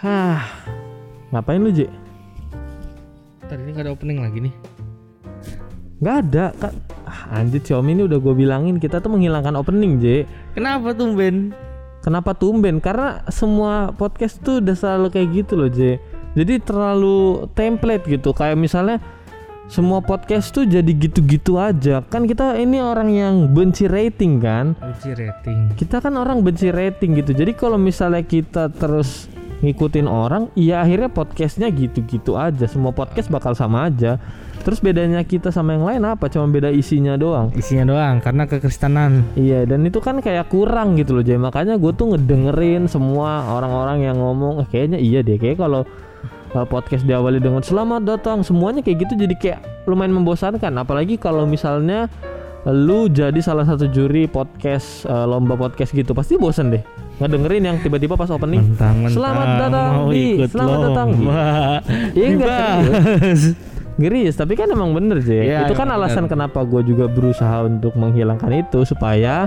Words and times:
Hah, 0.00 0.48
ngapain 1.28 1.60
lu, 1.60 1.68
J? 1.68 1.84
Tadi 3.44 3.60
ini 3.60 3.76
gak 3.76 3.84
ada 3.84 3.92
opening 3.92 4.24
lagi 4.24 4.48
nih. 4.48 4.54
Gak 6.00 6.16
ada, 6.24 6.56
kan. 6.56 6.72
Ah, 7.04 7.36
anjir, 7.36 7.60
Xiaomi 7.60 7.92
ini 7.92 8.08
udah 8.08 8.16
gue 8.16 8.32
bilangin 8.32 8.80
kita 8.80 9.04
tuh 9.04 9.12
menghilangkan 9.12 9.52
opening, 9.60 10.00
J. 10.00 10.24
Kenapa 10.56 10.96
tuh 10.96 11.12
Ben? 11.12 11.52
Kenapa 12.00 12.32
tumben? 12.32 12.80
Karena 12.80 13.20
semua 13.28 13.92
podcast 13.92 14.40
tuh 14.40 14.64
udah 14.64 14.72
selalu 14.72 15.12
kayak 15.12 15.28
gitu 15.36 15.52
loh, 15.60 15.68
J. 15.68 16.00
Jadi 16.32 16.64
terlalu 16.64 17.52
template 17.52 18.08
gitu. 18.08 18.32
Kayak 18.32 18.56
misalnya 18.56 19.04
semua 19.68 20.00
podcast 20.00 20.48
tuh 20.56 20.64
jadi 20.64 20.96
gitu-gitu 20.96 21.60
aja. 21.60 22.00
Kan 22.08 22.24
kita 22.24 22.56
ini 22.56 22.80
orang 22.80 23.12
yang 23.12 23.34
benci 23.52 23.84
rating 23.84 24.40
kan. 24.40 24.72
Uji 24.80 25.12
rating. 25.12 25.76
Kita 25.76 26.00
kan 26.00 26.16
orang 26.16 26.40
benci 26.40 26.72
rating 26.72 27.20
gitu. 27.20 27.36
Jadi 27.36 27.52
kalau 27.52 27.76
misalnya 27.76 28.24
kita 28.24 28.72
terus 28.72 29.28
ngikutin 29.60 30.08
orang, 30.08 30.48
ya 30.56 30.80
akhirnya 30.84 31.08
podcastnya 31.12 31.68
gitu-gitu 31.72 32.36
aja. 32.36 32.64
Semua 32.68 32.92
podcast 32.92 33.28
bakal 33.28 33.52
sama 33.56 33.88
aja. 33.88 34.16
Terus 34.60 34.76
bedanya 34.84 35.24
kita 35.24 35.48
sama 35.48 35.72
yang 35.72 35.88
lain 35.88 36.02
apa? 36.04 36.28
Cuma 36.28 36.44
beda 36.44 36.68
isinya 36.68 37.16
doang. 37.16 37.48
Isinya 37.56 37.88
doang 37.88 38.20
karena 38.20 38.44
kekristenan. 38.44 39.24
Iya 39.32 39.64
dan 39.64 39.88
itu 39.88 40.04
kan 40.04 40.20
kayak 40.20 40.52
kurang 40.52 41.00
gitu 41.00 41.16
loh 41.16 41.24
jadi 41.24 41.40
makanya 41.40 41.80
gue 41.80 41.92
tuh 41.96 42.12
ngedengerin 42.12 42.84
semua 42.90 43.46
orang-orang 43.48 44.04
yang 44.04 44.16
ngomong 44.20 44.64
"Eh, 44.64 44.68
kayaknya 44.68 44.98
iya 45.00 45.24
deh 45.24 45.40
kayak 45.40 45.56
kalau 45.62 45.86
uh, 46.54 46.66
podcast 46.66 47.06
diawali 47.06 47.38
dengan 47.38 47.62
selamat 47.62 48.02
datang 48.04 48.42
semuanya 48.42 48.82
kayak 48.82 49.06
gitu 49.06 49.14
jadi 49.16 49.34
kayak 49.38 49.60
lumayan 49.86 50.14
membosankan 50.16 50.72
apalagi 50.76 51.16
kalau 51.16 51.46
misalnya 51.46 52.10
lu 52.68 53.08
jadi 53.08 53.40
salah 53.40 53.64
satu 53.64 53.88
juri 53.88 54.28
podcast 54.28 55.08
uh, 55.08 55.24
lomba 55.24 55.56
podcast 55.56 55.96
gitu 55.96 56.12
pasti 56.12 56.36
bosan 56.36 56.68
deh 56.68 56.84
ngedengerin 57.16 57.64
yang 57.64 57.76
tiba-tiba 57.80 58.20
pas 58.20 58.28
opening 58.28 58.60
Mentang-mentang 58.76 59.16
Selamat 59.16 59.46
datang 59.56 59.92
mau 59.96 60.08
di- 60.12 60.36
ikut 60.36 60.50
selamat 60.52 60.78
datang 60.88 61.08
lomba. 61.12 61.44
Iya, 62.16 62.26
enggak. 62.32 62.76
Geris, 64.00 64.32
tapi 64.32 64.56
kan 64.56 64.72
emang 64.72 64.96
bener 64.96 65.20
sih. 65.20 65.36
Iya, 65.44 65.68
itu 65.68 65.76
kan 65.76 65.92
alasan 65.92 66.24
bener. 66.24 66.32
kenapa 66.32 66.64
gue 66.64 66.80
juga 66.88 67.04
berusaha 67.04 67.68
untuk 67.68 67.92
menghilangkan 67.92 68.48
itu 68.64 68.88
supaya 68.88 69.44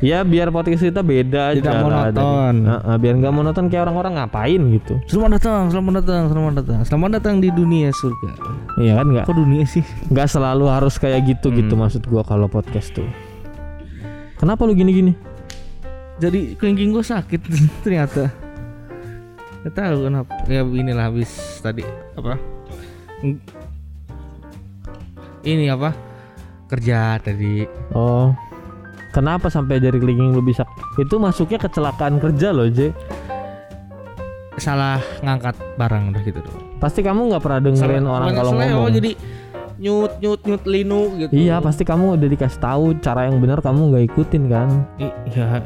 ya 0.00 0.20
biar 0.22 0.48
podcast 0.48 0.80
kita 0.80 1.00
beda 1.00 1.52
Tidak 1.52 1.60
aja 1.60 1.70
lah. 1.70 1.82
monoton. 1.82 2.14
Dan- 2.56 2.64
Heeh, 2.66 2.96
biar 2.96 3.14
nggak 3.16 3.34
monoton 3.34 3.64
kayak 3.68 3.82
orang-orang 3.84 4.12
ngapain 4.16 4.60
gitu. 4.72 4.94
Selamat 5.04 5.30
datang, 5.36 5.62
selamat 5.68 5.92
datang, 6.00 6.22
selamat 6.26 6.52
datang. 6.56 6.78
Selamat 6.82 7.10
datang 7.14 7.34
di 7.38 7.48
dunia 7.50 7.88
surga. 7.90 8.30
Iya 8.76 8.92
kan 8.96 9.06
nggak 9.06 9.24
Kok 9.24 9.36
dunia 9.36 9.64
sih? 9.64 9.84
nggak 10.08 10.26
selalu 10.26 10.64
harus 10.66 10.94
kayak 10.96 11.20
gitu 11.26 11.48
gitu 11.50 11.74
Hmm. 11.74 11.84
maksud 11.84 12.02
gua 12.06 12.22
kalau 12.22 12.46
podcast 12.46 12.90
tuh. 12.90 13.06
Kenapa 14.36 14.64
lu 14.64 14.72
gini-gini? 14.72 15.12
Jadi 16.16 16.52
kelingking 16.54 16.90
gue 16.90 17.00
sakit 17.00 17.40
ternyata. 17.84 18.32
Gak 19.60 19.72
tahu 19.72 20.08
kenapa. 20.08 20.32
Ya 20.48 20.64
inilah 20.64 21.12
habis 21.12 21.28
tadi 21.60 21.84
apa? 22.12 22.40
Ini 25.42 25.68
apa? 25.70 25.92
Kerja 26.66 27.16
tadi. 27.18 27.68
Oh. 27.92 28.32
Kenapa 29.10 29.50
sampai 29.50 29.82
jari 29.82 29.98
kelingking 29.98 30.30
lu 30.30 30.42
bisa? 30.42 30.62
Itu 30.94 31.18
masuknya 31.18 31.58
kecelakaan 31.58 32.22
kerja 32.22 32.54
loh, 32.54 32.70
J. 32.70 32.94
Salah 34.54 35.00
ngangkat 35.24 35.56
barang 35.74 36.14
udah 36.14 36.22
gitu 36.22 36.38
doang. 36.38 36.62
Pasti 36.78 37.00
kamu 37.00 37.32
nggak 37.32 37.42
pernah 37.42 37.60
dengerin 37.60 38.04
Salah- 38.04 38.14
orang 38.22 38.28
kalau 38.36 38.52
ya, 38.54 38.70
ngomong. 38.70 38.86
oh, 38.86 38.90
jadi 38.92 39.10
nyut 39.80 40.12
nyut 40.20 40.40
nyut 40.44 40.62
linu 40.68 41.00
gitu. 41.16 41.32
Iya, 41.32 41.56
pasti 41.58 41.82
kamu 41.82 42.20
udah 42.20 42.28
dikasih 42.28 42.60
tahu 42.60 42.84
cara 43.00 43.26
yang 43.26 43.40
benar 43.40 43.58
kamu 43.58 43.80
nggak 43.90 44.04
ikutin 44.12 44.42
kan? 44.46 44.68
Iya. 45.00 45.64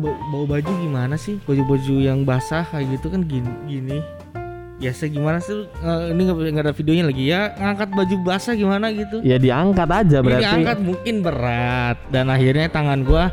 Bau, 0.00 0.14
bau 0.32 0.44
baju 0.46 0.70
gimana 0.80 1.16
sih? 1.16 1.40
Baju-baju 1.44 1.94
yang 2.00 2.24
basah 2.24 2.64
kayak 2.64 2.96
gitu 2.96 3.12
kan 3.12 3.20
gini, 3.24 3.50
gini. 3.66 3.98
Biasa 4.80 5.12
gimana 5.12 5.38
sih? 5.44 5.68
Eh, 5.68 6.02
ini 6.16 6.20
nggak 6.24 6.64
ada 6.64 6.72
videonya 6.72 7.04
lagi 7.04 7.24
ya. 7.28 7.52
Ngangkat 7.52 7.88
baju 7.92 8.16
basah 8.24 8.56
gimana 8.56 8.88
gitu? 8.88 9.20
Ya 9.20 9.36
diangkat 9.36 9.88
aja 9.92 10.18
Ini 10.18 10.26
berarti. 10.26 10.44
angkat 10.56 10.78
mungkin 10.80 11.14
berat 11.20 11.96
dan 12.08 12.32
akhirnya 12.32 12.66
tangan 12.72 13.04
gua 13.04 13.28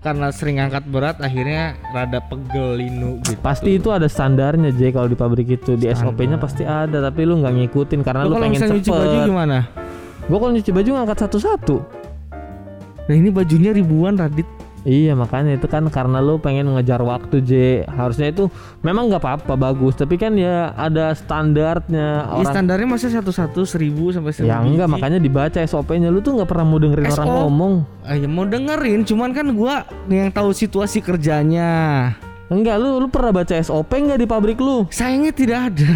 karena 0.00 0.32
sering 0.32 0.56
angkat 0.56 0.88
berat 0.88 1.20
akhirnya 1.20 1.76
rada 1.92 2.24
pegel 2.24 2.80
linu 2.80 3.20
gitu. 3.28 3.36
Pasti 3.44 3.76
itu 3.76 3.92
ada 3.92 4.08
standarnya 4.08 4.72
J 4.72 4.96
kalau 4.96 5.04
di 5.04 5.18
pabrik 5.20 5.52
itu 5.52 5.76
di. 5.76 5.84
SOP-nya 5.92 6.40
pasti 6.40 6.64
ada 6.64 7.04
tapi 7.04 7.28
lu 7.28 7.44
nggak 7.44 7.54
ngikutin 7.60 8.00
karena 8.00 8.24
lu, 8.24 8.32
kalau 8.32 8.48
pengen 8.48 8.56
misalnya 8.56 8.76
nyuci 8.80 8.88
baju 8.88 9.04
cepet. 9.12 9.28
gimana? 9.28 9.58
Gua 10.32 10.38
kalau 10.40 10.52
nyuci 10.56 10.70
baju 10.72 10.90
ngangkat 10.96 11.18
satu-satu. 11.28 11.76
Nah 13.06 13.14
ini 13.14 13.28
bajunya 13.28 13.76
ribuan 13.76 14.16
Radit. 14.16 14.48
Iya 14.86 15.18
makanya 15.18 15.58
itu 15.58 15.66
kan 15.66 15.82
karena 15.90 16.22
lu 16.22 16.38
pengen 16.38 16.70
ngejar 16.70 17.02
waktu 17.02 17.42
J. 17.42 17.52
Harusnya 17.84 18.30
itu 18.30 18.46
memang 18.80 19.10
nggak 19.10 19.18
apa-apa 19.18 19.58
bagus 19.58 19.98
tapi 19.98 20.14
kan 20.14 20.38
ya 20.38 20.70
ada 20.72 21.10
standarnya 21.10 22.22
Ini 22.22 22.46
orang. 22.46 22.54
standarnya 22.54 22.86
masih 22.86 23.10
satu-satu 23.10 23.66
seribu 23.66 24.14
sampai 24.14 24.30
seribu. 24.30 24.46
Ya 24.46 24.62
enggak 24.62 24.86
makanya 24.86 25.18
dibaca 25.18 25.58
SOP-nya 25.58 26.06
lu 26.06 26.22
tuh 26.22 26.38
nggak 26.38 26.46
pernah 26.46 26.62
mau 26.64 26.78
dengerin 26.78 27.10
orang 27.10 27.26
SO. 27.26 27.34
ngomong. 27.42 27.74
Ah, 28.06 28.14
ya 28.14 28.30
mau 28.30 28.46
dengerin, 28.46 29.02
cuman 29.02 29.34
kan 29.34 29.46
gua 29.50 29.82
yang 30.06 30.30
tahu 30.30 30.54
situasi 30.54 31.02
kerjanya. 31.02 32.14
Enggak 32.46 32.78
lu 32.78 33.02
lu 33.02 33.10
pernah 33.10 33.34
baca 33.34 33.58
SOP 33.58 33.90
nggak 33.90 34.22
di 34.22 34.26
pabrik 34.30 34.62
lu? 34.62 34.86
Sayangnya 34.86 35.34
tidak 35.34 35.74
ada. 35.74 35.90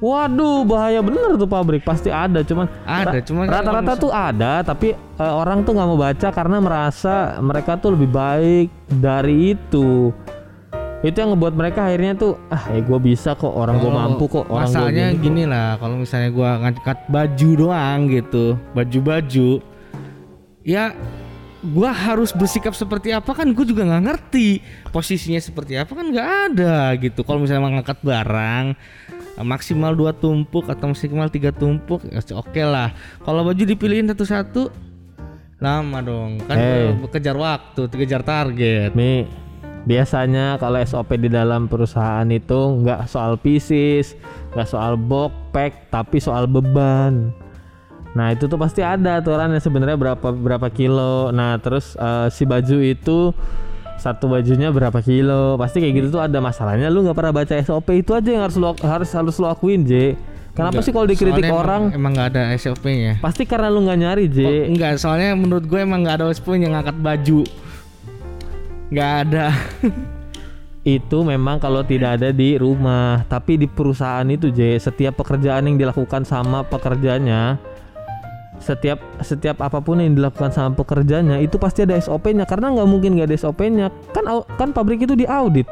Waduh 0.00 0.64
bahaya 0.64 1.04
bener 1.04 1.36
tuh 1.36 1.44
pabrik 1.44 1.84
pasti 1.84 2.08
ada 2.08 2.40
cuman 2.40 2.64
Ada, 2.88 3.20
cuman 3.20 3.44
rata-rata 3.44 3.92
tuh 4.00 4.08
ada 4.08 4.64
tapi 4.64 4.96
eh, 4.96 5.34
orang 5.36 5.60
tuh 5.60 5.76
nggak 5.76 5.88
mau 5.92 6.00
baca 6.00 6.28
karena 6.32 6.56
merasa 6.56 7.36
mereka 7.44 7.76
tuh 7.76 7.92
lebih 7.92 8.08
baik 8.08 8.68
dari 8.88 9.52
itu 9.52 10.08
itu 11.00 11.16
yang 11.16 11.32
ngebuat 11.32 11.56
mereka 11.56 11.88
akhirnya 11.88 12.12
tuh 12.12 12.36
ah 12.52 12.60
ya 12.68 12.80
gue 12.84 12.98
bisa 13.00 13.32
kok 13.32 13.48
orang 13.48 13.80
gue 13.80 13.88
mampu 13.88 14.24
kok 14.28 14.44
orang 14.52 14.68
gue 14.68 14.76
Masalahnya 14.76 15.06
gini 15.08 15.16
kok." 15.16 15.24
gini 15.24 15.42
lah, 15.48 15.68
kalau 15.80 15.96
misalnya 15.96 16.28
gua 16.28 16.50
ngangkat 16.60 16.98
baju 17.08 17.50
doang 17.56 17.98
gitu, 18.12 18.44
baju-baju, 18.76 19.50
ya 20.60 20.92
gua 21.64 21.90
harus 21.92 22.36
bersikap 22.36 22.76
seperti 22.76 23.16
apa 23.16 23.32
kan 23.32 23.48
gue 23.48 23.64
juga 23.64 23.88
nggak 23.88 24.04
ngerti 24.12 24.60
posisinya 24.92 25.40
seperti 25.40 25.80
apa 25.80 25.88
kan 25.88 26.04
nggak 26.12 26.28
ada 26.52 26.92
gitu. 27.00 27.24
Kalau 27.24 27.40
misalnya 27.40 27.64
mengangkat 27.64 27.96
barang 28.04 28.64
maksimal 29.42 29.92
dua 29.96 30.14
tumpuk 30.14 30.68
atau 30.68 30.92
maksimal 30.92 31.28
tiga 31.32 31.50
tumpuk, 31.50 32.04
ya 32.08 32.20
oke 32.36 32.62
lah. 32.62 32.94
Kalau 33.24 33.44
baju 33.44 33.62
dipilihin 33.62 34.08
satu-satu 34.10 34.70
lama 35.60 36.00
dong 36.00 36.40
kan 36.48 36.56
Hey. 36.56 36.96
gua 36.96 37.10
kejar 37.12 37.36
waktu, 37.36 37.80
kejar 37.92 38.24
target. 38.24 38.96
Mi 38.96 39.28
biasanya 39.84 40.60
kalau 40.60 40.76
SOP 40.84 41.16
di 41.16 41.32
dalam 41.32 41.64
perusahaan 41.64 42.28
itu 42.28 42.84
nggak 42.84 43.08
soal 43.08 43.40
pieces 43.40 44.12
nggak 44.52 44.68
soal 44.68 45.00
box 45.00 45.32
pack 45.56 45.88
tapi 45.88 46.20
soal 46.20 46.44
beban 46.44 47.32
Nah 48.10 48.34
itu 48.34 48.50
tuh 48.50 48.58
pasti 48.58 48.82
ada 48.82 49.22
aturannya 49.22 49.62
sebenarnya 49.62 49.94
berapa 49.94 50.28
berapa 50.34 50.68
kilo. 50.72 51.30
Nah 51.30 51.58
terus 51.62 51.94
eh, 51.94 52.26
si 52.34 52.42
baju 52.42 52.78
itu 52.82 53.30
satu 54.00 54.32
bajunya 54.32 54.72
berapa 54.72 54.98
kilo. 55.04 55.60
Pasti 55.60 55.84
kayak 55.84 55.94
gitu 56.00 56.08
tuh 56.16 56.22
ada 56.24 56.40
masalahnya. 56.40 56.88
Lu 56.88 57.04
nggak 57.04 57.16
pernah 57.16 57.32
baca 57.36 57.54
SOP 57.60 57.92
itu 58.00 58.16
aja 58.16 58.28
yang 58.32 58.42
harus 58.48 58.56
lu 58.56 58.72
harus 58.80 59.10
harus 59.12 59.36
lu 59.36 59.46
akuin 59.46 59.84
J. 59.84 60.16
Kenapa 60.50 60.82
Enggak, 60.82 60.84
sih 60.84 60.92
kalau 60.92 61.06
dikritik 61.06 61.44
soalnya 61.46 61.62
orang? 61.62 61.82
emang, 61.94 61.98
emang 62.00 62.12
nggak 62.18 62.28
ada 62.34 62.42
SOP-nya. 62.58 63.12
Pasti 63.22 63.42
karena 63.46 63.70
lu 63.70 63.86
nggak 63.86 63.98
nyari 64.02 64.24
J. 64.26 64.38
Oh, 64.42 64.62
enggak, 64.74 64.92
soalnya 64.98 65.30
menurut 65.38 65.64
gue 65.64 65.78
emang 65.78 66.02
nggak 66.02 66.16
ada 66.20 66.26
SOP 66.34 66.58
yang 66.58 66.74
ngangkat 66.74 66.96
baju. 66.98 67.40
Nggak 68.90 69.10
ada. 69.24 69.46
Itu 70.98 71.22
memang 71.22 71.60
kalau 71.60 71.84
tidak 71.86 72.18
ada 72.18 72.34
di 72.34 72.56
rumah, 72.56 73.22
tapi 73.28 73.60
di 73.60 73.68
perusahaan 73.68 74.24
itu 74.24 74.48
J, 74.48 74.80
setiap 74.80 75.20
pekerjaan 75.20 75.68
yang 75.68 75.76
dilakukan 75.76 76.24
sama 76.24 76.64
pekerjanya 76.64 77.60
setiap 78.60 79.00
setiap 79.24 79.64
apa 79.64 79.80
pun 79.80 79.98
yang 79.98 80.12
dilakukan 80.12 80.52
sama 80.52 80.76
pekerjanya 80.76 81.40
itu 81.40 81.56
pasti 81.56 81.82
ada 81.88 81.96
SOP-nya 81.96 82.44
karena 82.44 82.76
nggak 82.76 82.88
mungkin 82.88 83.16
nggak 83.16 83.32
ada 83.32 83.36
SOP-nya 83.40 83.86
kan 84.12 84.24
kan 84.60 84.68
pabrik 84.70 85.00
itu 85.02 85.16
diaudit. 85.16 85.64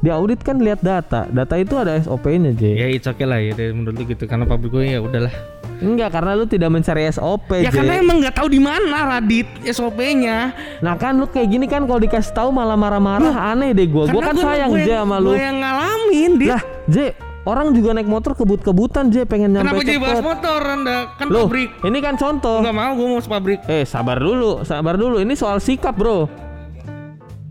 Diaudit 0.00 0.40
kan 0.40 0.56
lihat 0.56 0.80
data. 0.80 1.28
Data 1.28 1.54
itu 1.60 1.76
ada 1.76 2.00
SOP-nya 2.00 2.56
J. 2.56 2.62
Ya 2.72 2.88
it's 2.88 3.04
okay 3.04 3.28
lah 3.28 3.36
ya 3.36 3.52
menurut 3.76 4.00
lu 4.00 4.04
gitu. 4.08 4.24
Karena 4.24 4.48
pabrik 4.48 4.72
gue 4.72 4.96
ya 4.96 5.00
udahlah. 5.04 5.32
enggak 5.80 6.12
karena 6.12 6.36
lu 6.36 6.44
tidak 6.44 6.68
mencari 6.76 7.08
SOP 7.08 7.56
Ya 7.56 7.72
J. 7.72 7.80
karena 7.80 8.04
emang 8.04 8.20
nggak 8.20 8.36
tahu 8.36 8.52
di 8.52 8.60
mana 8.60 9.16
Radit 9.16 9.48
SOP-nya. 9.64 10.52
nah 10.84 10.96
kan 10.96 11.16
lu 11.16 11.24
kayak 11.24 11.48
gini 11.48 11.64
kan 11.68 11.88
kalau 11.88 12.00
dikasih 12.00 12.32
tahu 12.32 12.48
malah 12.48 12.76
marah-marah. 12.80 13.52
Aneh 13.52 13.76
deh 13.76 13.84
gua. 13.88 14.08
Gua 14.08 14.24
kan 14.24 14.36
sayang 14.40 14.72
J 14.80 15.04
sama 15.04 15.20
lu. 15.20 15.36
Gue 15.36 15.44
yang 15.44 15.60
ngalamin, 15.60 16.30
Dit. 16.40 16.48
lah 16.48 16.62
J 16.88 17.12
orang 17.48 17.72
juga 17.72 17.96
naik 17.96 18.08
motor 18.08 18.36
kebut-kebutan 18.36 19.08
J 19.08 19.24
pengen 19.24 19.56
nyampe 19.56 19.72
Kenapa 19.72 19.82
jadi 19.86 20.00
bahas 20.00 20.18
cepet 20.20 20.28
motor 20.28 20.60
Anda? 20.60 20.96
Kan 21.16 21.26
Loh, 21.32 21.46
pabrik. 21.48 21.70
ini 21.88 21.98
kan 22.04 22.14
contoh 22.20 22.58
Enggak 22.60 22.76
mau 22.76 22.92
gue 22.92 23.06
mau 23.08 23.20
pabrik. 23.20 23.58
Eh 23.64 23.84
sabar 23.88 24.18
dulu, 24.20 24.60
sabar 24.66 24.94
dulu. 25.00 25.16
Ini 25.22 25.32
soal 25.36 25.58
sikap 25.62 25.96
bro. 25.96 26.28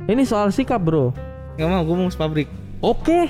Ini 0.06 0.24
soal 0.26 0.54
sikap 0.54 0.82
bro. 0.82 1.14
Enggak 1.58 1.70
mau 1.70 1.82
gue 1.82 1.96
mau 1.98 2.10
pabrik. 2.14 2.48
Oke. 2.86 3.30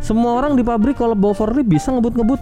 Semua 0.00 0.40
orang 0.40 0.56
di 0.56 0.64
pabrik 0.64 0.96
kalau 0.96 1.12
bawa 1.12 1.36
forklift 1.36 1.68
bisa 1.68 1.92
ngebut-ngebut. 1.92 2.40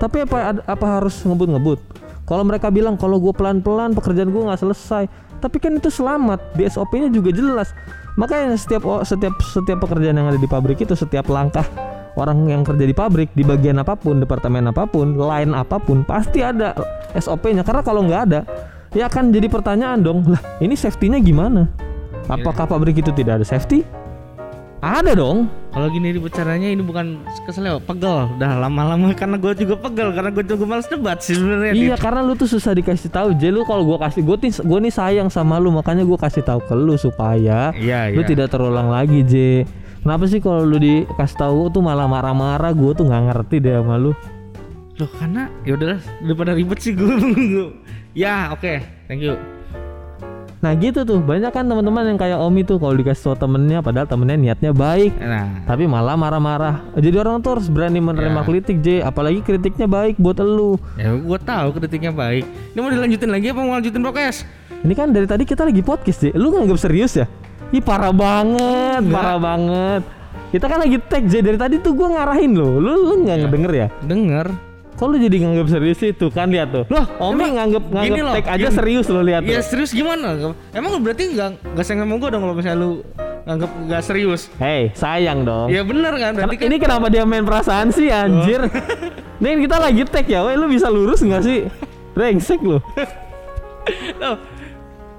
Tapi 0.00 0.24
apa 0.24 0.64
apa 0.64 0.86
harus 1.00 1.20
ngebut-ngebut? 1.20 1.80
Kalau 2.24 2.40
mereka 2.40 2.72
bilang 2.72 2.96
kalau 2.96 3.20
gue 3.20 3.36
pelan-pelan 3.36 3.92
pekerjaan 3.92 4.32
gue 4.32 4.42
nggak 4.48 4.60
selesai. 4.64 5.04
Tapi 5.44 5.56
kan 5.60 5.76
itu 5.76 5.92
selamat. 5.92 6.56
Di 6.56 6.64
SOP-nya 6.64 7.12
juga 7.12 7.28
jelas. 7.36 7.76
Makanya 8.16 8.56
setiap 8.56 9.04
setiap 9.04 9.36
setiap 9.44 9.84
pekerjaan 9.84 10.16
yang 10.16 10.32
ada 10.32 10.40
di 10.40 10.48
pabrik 10.48 10.80
itu 10.80 10.96
setiap 10.96 11.28
langkah 11.28 11.68
orang 12.14 12.46
yang 12.46 12.62
kerja 12.62 12.84
di 12.86 12.94
pabrik 12.94 13.30
di 13.34 13.42
bagian 13.42 13.82
apa 13.82 13.98
pun, 13.98 14.22
departemen 14.22 14.70
apa 14.70 14.86
pun, 14.86 15.18
line 15.18 15.52
apa 15.54 15.78
pun 15.82 16.06
pasti 16.06 16.42
ada 16.42 16.74
SOP-nya 17.14 17.66
karena 17.66 17.82
kalau 17.82 18.06
nggak 18.06 18.22
ada 18.30 18.40
ya 18.94 19.10
akan 19.10 19.34
jadi 19.34 19.50
pertanyaan 19.50 20.00
dong. 20.00 20.22
Lah, 20.26 20.40
ini 20.62 20.78
safety-nya 20.78 21.18
gimana? 21.18 21.66
Apakah 22.30 22.64
pabrik 22.64 23.02
itu 23.02 23.10
tidak 23.12 23.42
ada 23.42 23.46
safety? 23.46 23.84
Ada 24.84 25.16
dong. 25.16 25.48
Kalau 25.72 25.88
gini 25.88 26.12
bicaranya 26.20 26.68
ini 26.68 26.84
bukan 26.84 27.24
kesel 27.48 27.64
ya, 27.64 27.80
pegel. 27.80 28.28
Udah 28.36 28.52
lama-lama 28.60 29.16
karena 29.16 29.40
gue 29.40 29.64
juga 29.64 29.80
pegel 29.80 30.12
karena 30.12 30.28
gue 30.28 30.44
juga 30.44 30.64
males 30.68 30.84
debat 30.84 31.16
sih 31.24 31.40
sebenarnya. 31.40 31.72
Iya 31.72 31.96
karena 31.96 32.20
lu 32.20 32.36
tuh 32.36 32.44
susah 32.44 32.76
dikasih 32.76 33.08
tahu. 33.08 33.32
Jadi 33.32 33.48
lu 33.48 33.64
kalau 33.64 33.80
gua 33.80 33.96
kasih 34.04 34.20
gue 34.20 34.36
nih 34.44 34.52
gue 34.60 34.78
nih 34.84 34.92
sayang 34.92 35.28
sama 35.32 35.56
lu 35.56 35.72
makanya 35.72 36.04
gua 36.04 36.20
kasih 36.20 36.44
tahu 36.44 36.60
ke 36.68 36.76
lu 36.76 37.00
supaya 37.00 37.72
Iya, 37.72 38.12
lu 38.12 38.22
iya. 38.22 38.28
tidak 38.28 38.52
terulang 38.52 38.92
lagi 38.92 39.24
J. 39.24 39.64
Kenapa 40.04 40.28
sih 40.28 40.36
kalau 40.36 40.62
lu 40.62 40.76
dikasih 40.76 41.38
tahu 41.40 41.72
tuh 41.72 41.80
malah 41.80 42.04
marah-marah 42.04 42.70
gue 42.70 42.92
tuh 42.92 43.08
nggak 43.08 43.22
ngerti 43.26 43.56
deh 43.58 43.80
sama 43.80 43.96
lu. 43.96 44.12
Loh 44.94 45.10
karena 45.10 45.48
ya 45.64 45.74
udahlah 45.74 46.00
daripada 46.20 46.52
ribet 46.52 46.78
sih 46.78 46.92
gue. 46.92 47.08
ya 48.12 48.52
oke, 48.52 48.72
thank 49.08 49.24
you. 49.24 49.34
Nah 50.60 50.72
gitu 50.72 51.04
tuh 51.04 51.20
banyak 51.20 51.52
kan 51.52 51.60
teman-teman 51.60 52.08
yang 52.08 52.16
kayak 52.16 52.40
Omi 52.40 52.64
tuh 52.64 52.76
kalau 52.76 52.92
dikasih 52.92 53.32
tahu 53.32 53.36
temennya 53.36 53.84
padahal 53.84 54.08
temennya 54.08 54.36
niatnya 54.38 54.72
baik 54.72 55.12
Nah, 55.16 55.60
tapi 55.64 55.84
malah 55.84 56.16
marah-marah. 56.16 56.80
Jadi 56.96 57.16
orang 57.16 57.40
tuh 57.40 57.60
harus 57.60 57.68
berani 57.68 58.00
menerima 58.00 58.40
Ya. 58.40 58.44
kritik 58.44 58.76
J. 58.80 59.04
Apalagi 59.04 59.40
kritiknya 59.40 59.84
baik 59.84 60.16
buat 60.16 60.36
elu. 60.36 60.80
ya 60.96 61.12
gue 61.16 61.38
tahu 61.40 61.68
kritiknya 61.76 62.12
baik. 62.12 62.44
Ini 62.72 62.78
mau 62.80 62.88
dilanjutin 62.88 63.28
lagi 63.28 63.46
apa 63.52 63.60
mau 63.60 63.76
lanjutin 63.76 64.00
prokes? 64.00 64.44
Ini 64.84 64.92
kan 64.92 65.12
dari 65.12 65.24
tadi 65.24 65.44
kita 65.44 65.64
lagi 65.64 65.80
podcast 65.80 66.18
J. 66.20 66.32
Lu 66.32 66.48
nganggap 66.48 66.80
serius 66.80 67.12
ya? 67.16 67.28
Ih 67.74 67.82
parah 67.82 68.14
banget, 68.14 69.02
Enggak. 69.02 69.18
parah 69.18 69.38
banget. 69.40 70.02
Kita 70.48 70.70
kan 70.70 70.78
lagi 70.78 70.96
tag 71.02 71.26
J 71.26 71.42
dari 71.42 71.58
tadi 71.58 71.82
tuh 71.82 71.90
gua 71.90 72.14
ngarahin 72.14 72.54
lo. 72.54 72.78
Lu 72.78 72.92
lu 73.02 73.14
nggak 73.20 73.36
ngedenger 73.42 73.72
ya? 73.74 73.86
Denger. 74.00 74.46
Kok 74.94 75.06
lu 75.10 75.16
jadi 75.18 75.36
nganggap 75.42 75.66
serius 75.68 75.98
sih 75.98 76.14
tuh 76.14 76.30
kan 76.30 76.46
lihat 76.46 76.70
tuh. 76.70 76.86
Loh, 76.86 77.02
Omi 77.18 77.42
Emang 77.42 77.50
nganggap 77.58 77.84
nganggap 77.90 78.22
loh, 78.22 78.34
tag 78.38 78.46
aja 78.46 78.58
gini. 78.62 78.70
serius 78.70 79.06
lo 79.10 79.20
lihat 79.20 79.42
Ya 79.42 79.58
tuh. 79.58 79.66
serius 79.66 79.90
gimana? 79.90 80.38
Emang 80.70 80.94
lu 80.94 81.02
berarti 81.02 81.34
nggak 81.34 81.74
nggak 81.74 81.82
sayang 81.84 82.06
sama 82.06 82.14
gue 82.14 82.28
dong 82.30 82.42
kalau 82.46 82.54
misalnya 82.54 82.78
lu 82.78 82.90
nganggap 83.42 83.70
nggak 83.90 84.02
serius? 84.06 84.40
Hei, 84.54 84.94
sayang 84.94 85.42
dong. 85.42 85.66
Ya 85.66 85.82
bener 85.82 86.14
kan? 86.14 86.32
Berarti 86.38 86.54
kan 86.54 86.64
Ini 86.70 86.76
kenapa 86.78 87.10
dia 87.10 87.26
main 87.26 87.42
perasaan 87.42 87.90
sih 87.90 88.06
anjir? 88.06 88.70
Nih 89.42 89.66
kita 89.66 89.82
lagi 89.82 90.06
tag 90.06 90.30
ya, 90.30 90.46
weh 90.46 90.54
lu 90.54 90.70
bisa 90.70 90.86
lurus 90.86 91.18
nggak 91.20 91.42
sih? 91.42 91.66
Brengsek 92.14 92.62
lu. 92.62 92.78
Loh, 94.16 94.38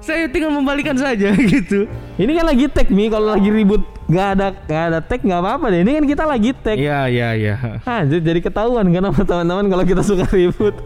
saya 0.06 0.30
tinggal 0.30 0.54
membalikan 0.54 0.94
saja 0.94 1.34
gitu. 1.52 1.90
Ini 2.16 2.32
kan 2.38 2.46
lagi 2.46 2.64
tag 2.70 2.88
nih, 2.88 3.10
kalau 3.10 3.34
lagi 3.34 3.50
ribut 3.50 3.82
nggak 4.06 4.28
ada 4.38 4.46
nggak 4.54 4.84
ada 4.86 4.98
tag 5.02 5.20
nggak 5.26 5.40
apa-apa 5.42 5.66
deh. 5.74 5.80
Ini 5.82 5.92
kan 5.98 6.04
kita 6.06 6.24
lagi 6.24 6.50
tag. 6.54 6.78
Iya 6.78 7.10
iya 7.10 7.28
iya. 7.34 7.54
Anjir 7.82 8.22
jadi 8.22 8.38
ketahuan 8.38 8.86
kan 8.94 9.02
sama 9.10 9.22
teman-teman 9.26 9.66
kalau 9.66 9.84
kita 9.84 10.02
suka 10.06 10.24
ribut. 10.30 10.78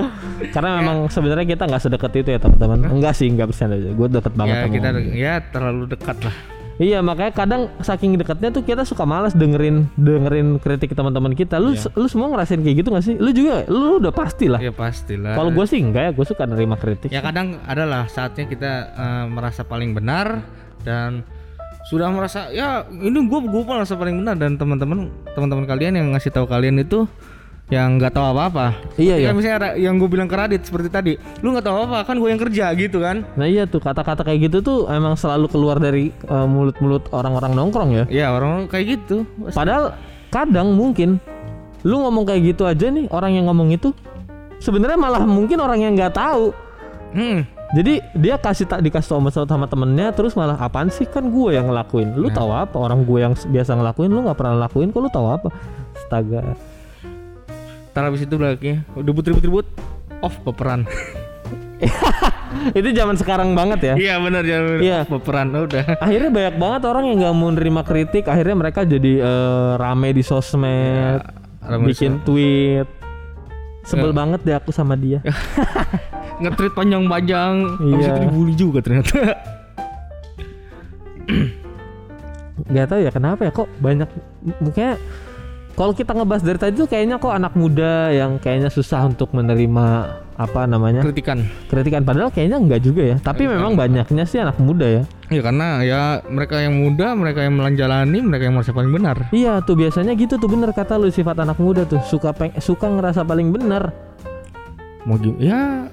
Karena 0.54 0.78
memang 0.78 1.10
sebenarnya 1.10 1.46
kita 1.50 1.66
nggak 1.66 1.82
sedekat 1.82 2.12
itu 2.22 2.30
ya 2.30 2.38
teman-teman. 2.38 2.78
Enggak 2.86 3.18
sih, 3.18 3.26
enggak 3.26 3.50
bercanda 3.50 3.74
aja. 3.74 3.90
Gue 3.90 4.06
deket 4.06 4.32
banget 4.38 4.54
Ya 4.54 4.62
sama 4.62 4.72
kita 4.72 4.88
ya 5.18 5.34
terlalu 5.50 5.84
dekat 5.90 6.18
lah. 6.22 6.57
Iya 6.78 7.02
makanya 7.02 7.34
kadang 7.34 7.62
saking 7.82 8.14
dekatnya 8.14 8.54
tuh 8.54 8.62
kita 8.62 8.86
suka 8.86 9.02
malas 9.02 9.34
dengerin 9.34 9.90
dengerin 9.98 10.62
kritik 10.62 10.94
teman-teman 10.94 11.34
kita. 11.34 11.58
Lu 11.58 11.74
lu 11.74 12.06
semua 12.06 12.30
ngerasain 12.30 12.62
kayak 12.62 12.86
gitu 12.86 12.88
gak 12.94 13.02
sih? 13.02 13.14
Lu 13.18 13.34
juga 13.34 13.66
lu 13.66 13.98
udah 13.98 14.14
pasti 14.14 14.46
lah. 14.46 14.62
Ya 14.62 14.70
pastilah. 14.70 15.34
Kalau 15.34 15.50
gue 15.50 15.66
sih 15.66 15.82
enggak 15.82 16.02
ya, 16.06 16.10
gue 16.14 16.26
suka 16.26 16.46
nerima 16.46 16.78
kritik. 16.78 17.10
ya 17.10 17.18
kadang 17.18 17.58
adalah 17.66 18.06
saatnya 18.06 18.46
kita 18.46 18.72
eh, 18.94 19.24
merasa 19.26 19.66
paling 19.66 19.90
benar 19.90 20.46
dan 20.86 21.26
sudah 21.90 22.12
merasa 22.14 22.52
ya 22.54 22.86
ini 22.90 23.16
gue 23.26 23.40
gue 23.48 23.62
merasa 23.64 23.98
paling 23.98 24.22
benar 24.22 24.36
dan 24.38 24.54
teman-teman 24.54 25.08
teman-teman 25.34 25.64
kalian 25.66 25.98
yang 25.98 26.08
ngasih 26.14 26.30
tahu 26.30 26.44
kalian 26.44 26.78
itu 26.78 27.08
yang 27.68 28.00
nggak 28.00 28.16
tahu 28.16 28.32
apa-apa. 28.32 28.80
Iya, 28.96 29.20
Ketika 29.20 29.28
iya. 29.28 29.36
misalnya 29.36 29.70
yang 29.76 30.00
gue 30.00 30.08
bilang 30.08 30.28
ke 30.28 30.36
Radit 30.36 30.64
seperti 30.64 30.88
tadi, 30.88 31.12
lu 31.44 31.52
nggak 31.52 31.66
tahu 31.68 31.76
apa 31.84 32.08
kan 32.08 32.16
gue 32.16 32.28
yang 32.32 32.40
kerja 32.40 32.72
gitu 32.72 33.04
kan? 33.04 33.28
Nah 33.36 33.44
iya 33.44 33.68
tuh 33.68 33.80
kata-kata 33.84 34.24
kayak 34.24 34.48
gitu 34.48 34.64
tuh 34.64 34.78
emang 34.88 35.20
selalu 35.20 35.52
keluar 35.52 35.76
dari 35.76 36.08
eh, 36.08 36.46
mulut-mulut 36.48 37.12
orang-orang 37.12 37.52
nongkrong 37.52 37.90
ya. 37.92 38.04
Ya 38.08 38.26
orang 38.32 38.72
kayak 38.72 38.96
gitu. 38.96 39.28
Padahal 39.52 39.92
kadang 40.32 40.72
mungkin 40.72 41.20
lu 41.84 42.00
ngomong 42.00 42.24
kayak 42.24 42.56
gitu 42.56 42.64
aja 42.64 42.88
nih 42.88 43.06
orang 43.12 43.36
yang 43.36 43.46
ngomong 43.52 43.70
itu 43.70 43.92
sebenarnya 44.58 44.98
malah 44.98 45.22
mungkin 45.28 45.60
orang 45.60 45.84
yang 45.84 45.92
nggak 45.92 46.16
tahu. 46.16 46.56
Hmm. 47.12 47.44
Jadi 47.76 48.00
dia 48.16 48.40
kasih 48.40 48.64
tak 48.64 48.80
dikasih 48.80 49.12
tahu 49.12 49.20
sama, 49.28 49.44
sama 49.44 49.66
temennya 49.68 50.08
terus 50.16 50.32
malah 50.32 50.56
apaan 50.56 50.88
sih 50.88 51.04
kan 51.04 51.28
gue 51.28 51.52
yang 51.52 51.68
ngelakuin. 51.68 52.16
Lu 52.16 52.32
tahu 52.32 52.48
apa 52.48 52.80
orang 52.80 53.04
gue 53.04 53.20
yang 53.20 53.36
biasa 53.36 53.76
ngelakuin 53.76 54.08
lu 54.08 54.24
nggak 54.24 54.40
pernah 54.40 54.56
ngelakuin 54.56 54.88
kok 54.88 55.00
lu 55.04 55.10
tahu 55.12 55.26
apa? 55.28 55.48
Astaga. 55.92 56.56
Ntar 57.98 58.14
habis 58.14 58.22
itu 58.22 58.38
lagi 58.38 58.78
ribut-ribut-ribut 58.94 59.66
off 60.22 60.38
peperan. 60.46 60.86
Itu 62.78 62.94
zaman 62.94 63.18
sekarang 63.18 63.58
banget 63.58 63.80
ya. 63.82 63.94
Iya 63.98 64.14
benar 64.22 64.46
jangan 64.46 64.78
Iya. 64.78 64.98
peperan 65.02 65.50
udah. 65.50 65.82
Akhirnya 66.06 66.30
banyak 66.30 66.54
banget 66.56 66.80
orang 66.86 67.04
yang 67.10 67.16
nggak 67.18 67.34
mau 67.34 67.50
nerima 67.50 67.82
kritik. 67.82 68.30
Akhirnya 68.30 68.54
mereka 68.54 68.86
jadi 68.86 69.18
eh, 69.18 69.70
rame 69.74 70.14
di 70.14 70.22
sosmed, 70.22 71.26
rame 71.58 71.84
di 71.84 71.90
bikin 71.90 72.22
tweet. 72.22 72.86
Sebel 73.82 74.14
banget 74.14 74.46
deh 74.46 74.54
aku 74.54 74.70
sama 74.70 74.94
dia. 74.94 75.18
Nge-tweet 76.38 76.78
panjang-panjang. 76.78 77.82
Habis 77.82 77.98
Iya. 77.98 78.14
itu 78.14 78.20
dibully 78.30 78.54
juga 78.54 78.78
ternyata. 78.78 79.34
nggak 82.58 82.86
tahu 82.86 83.00
ya 83.00 83.10
kenapa 83.10 83.42
ya 83.42 83.50
kok 83.50 83.66
banyak 83.78 84.06
mungkin 84.60 84.94
kalau 85.78 85.94
kita 85.94 86.10
ngebahas 86.10 86.42
dari 86.42 86.58
tadi 86.58 86.74
tuh 86.74 86.90
kayaknya 86.90 87.22
kok 87.22 87.30
anak 87.30 87.54
muda 87.54 88.10
yang 88.10 88.42
kayaknya 88.42 88.66
susah 88.66 89.06
untuk 89.06 89.30
menerima 89.30 89.86
apa 90.34 90.66
namanya? 90.66 91.06
Kritikan. 91.06 91.46
kritikan. 91.70 92.02
Padahal 92.02 92.34
kayaknya 92.34 92.58
enggak 92.58 92.82
juga 92.82 93.14
ya. 93.14 93.16
Tapi 93.22 93.46
memang 93.46 93.78
banyaknya 93.78 94.26
sih 94.26 94.42
anak 94.42 94.58
muda 94.58 94.86
ya. 94.90 95.02
Ya 95.30 95.38
karena 95.38 95.86
ya 95.86 96.00
mereka 96.26 96.58
yang 96.58 96.74
muda, 96.74 97.14
mereka 97.14 97.46
yang 97.46 97.54
menjalani, 97.54 98.18
mereka 98.18 98.50
yang 98.50 98.58
merasa 98.58 98.74
paling 98.74 98.90
benar. 98.90 99.30
iya 99.30 99.62
tuh 99.62 99.78
biasanya 99.78 100.18
gitu 100.18 100.34
tuh 100.34 100.50
bener 100.50 100.74
kata 100.74 100.98
lu 100.98 101.14
sifat 101.14 101.38
anak 101.46 101.62
muda 101.62 101.86
tuh. 101.86 102.02
Suka 102.02 102.34
peng 102.34 102.58
suka 102.58 102.90
ngerasa 102.90 103.22
paling 103.22 103.54
bener 103.54 103.94
Mau 105.06 105.16
ya 105.38 105.88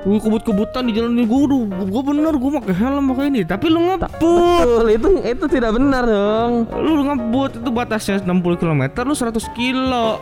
Gue 0.00 0.16
kebut-kebutan 0.16 0.82
di 0.82 0.92
jalan 0.92 1.12
ini. 1.12 1.24
Gue 1.24 1.40
udah 1.44 1.60
gue 1.82 2.02
bener 2.02 2.32
gue 2.32 2.50
pakai 2.56 2.74
helm 2.74 3.04
pakai 3.10 3.24
ini. 3.28 3.40
Tapi 3.42 3.66
lu 3.66 3.80
ngebut. 3.82 4.08
betul. 4.10 4.84
Itu 4.88 5.08
itu 5.20 5.44
tidak 5.46 5.70
benar 5.72 6.04
dong. 6.04 6.52
Lu 6.72 7.04
ngebut 7.04 7.60
itu 7.60 7.68
batasnya 7.68 8.16
60 8.20 8.32
km 8.56 8.82
lu 9.02 9.12
100 9.12 9.36
kilo. 9.52 10.16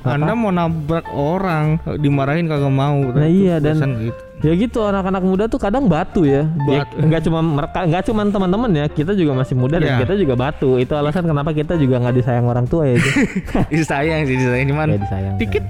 Anda 0.00 0.32
mau 0.32 0.48
nabrak 0.48 1.12
orang 1.12 1.76
dimarahin 2.00 2.48
kagak 2.48 2.72
mau. 2.72 2.96
Nah, 3.04 3.28
iya, 3.28 3.60
dan- 3.60 4.00
gitu. 4.00 4.16
ya 4.40 4.56
gitu 4.56 4.80
anak-anak 4.80 5.20
muda 5.20 5.44
tuh 5.44 5.60
kadang 5.60 5.84
batu 5.84 6.24
ya. 6.24 6.48
Dia- 6.64 6.88
Batu. 6.88 7.04
nggak 7.04 7.20
cuma 7.22 7.38
mereka 7.44 7.84
nggak 7.84 8.02
cuma 8.08 8.24
teman-teman 8.24 8.70
ya. 8.72 8.86
Kita 8.88 9.12
juga 9.12 9.36
masih 9.36 9.54
muda 9.54 9.76
dan 9.76 9.94
Iya. 9.94 9.98
kita 10.00 10.14
juga 10.16 10.34
batu. 10.34 10.80
Itu 10.80 10.96
alasan 10.96 11.22
kenapa 11.22 11.52
kita 11.52 11.76
juga 11.76 12.00
nggak 12.00 12.16
disayang 12.16 12.48
orang 12.48 12.64
tua 12.64 12.88
ya 12.88 12.96
disayang 13.70 14.24
sih 14.24 14.40
disayang. 14.40 14.66
Cuman 14.66 14.86
ya 14.88 14.98
disayang. 14.98 15.34
dikit 15.36 15.64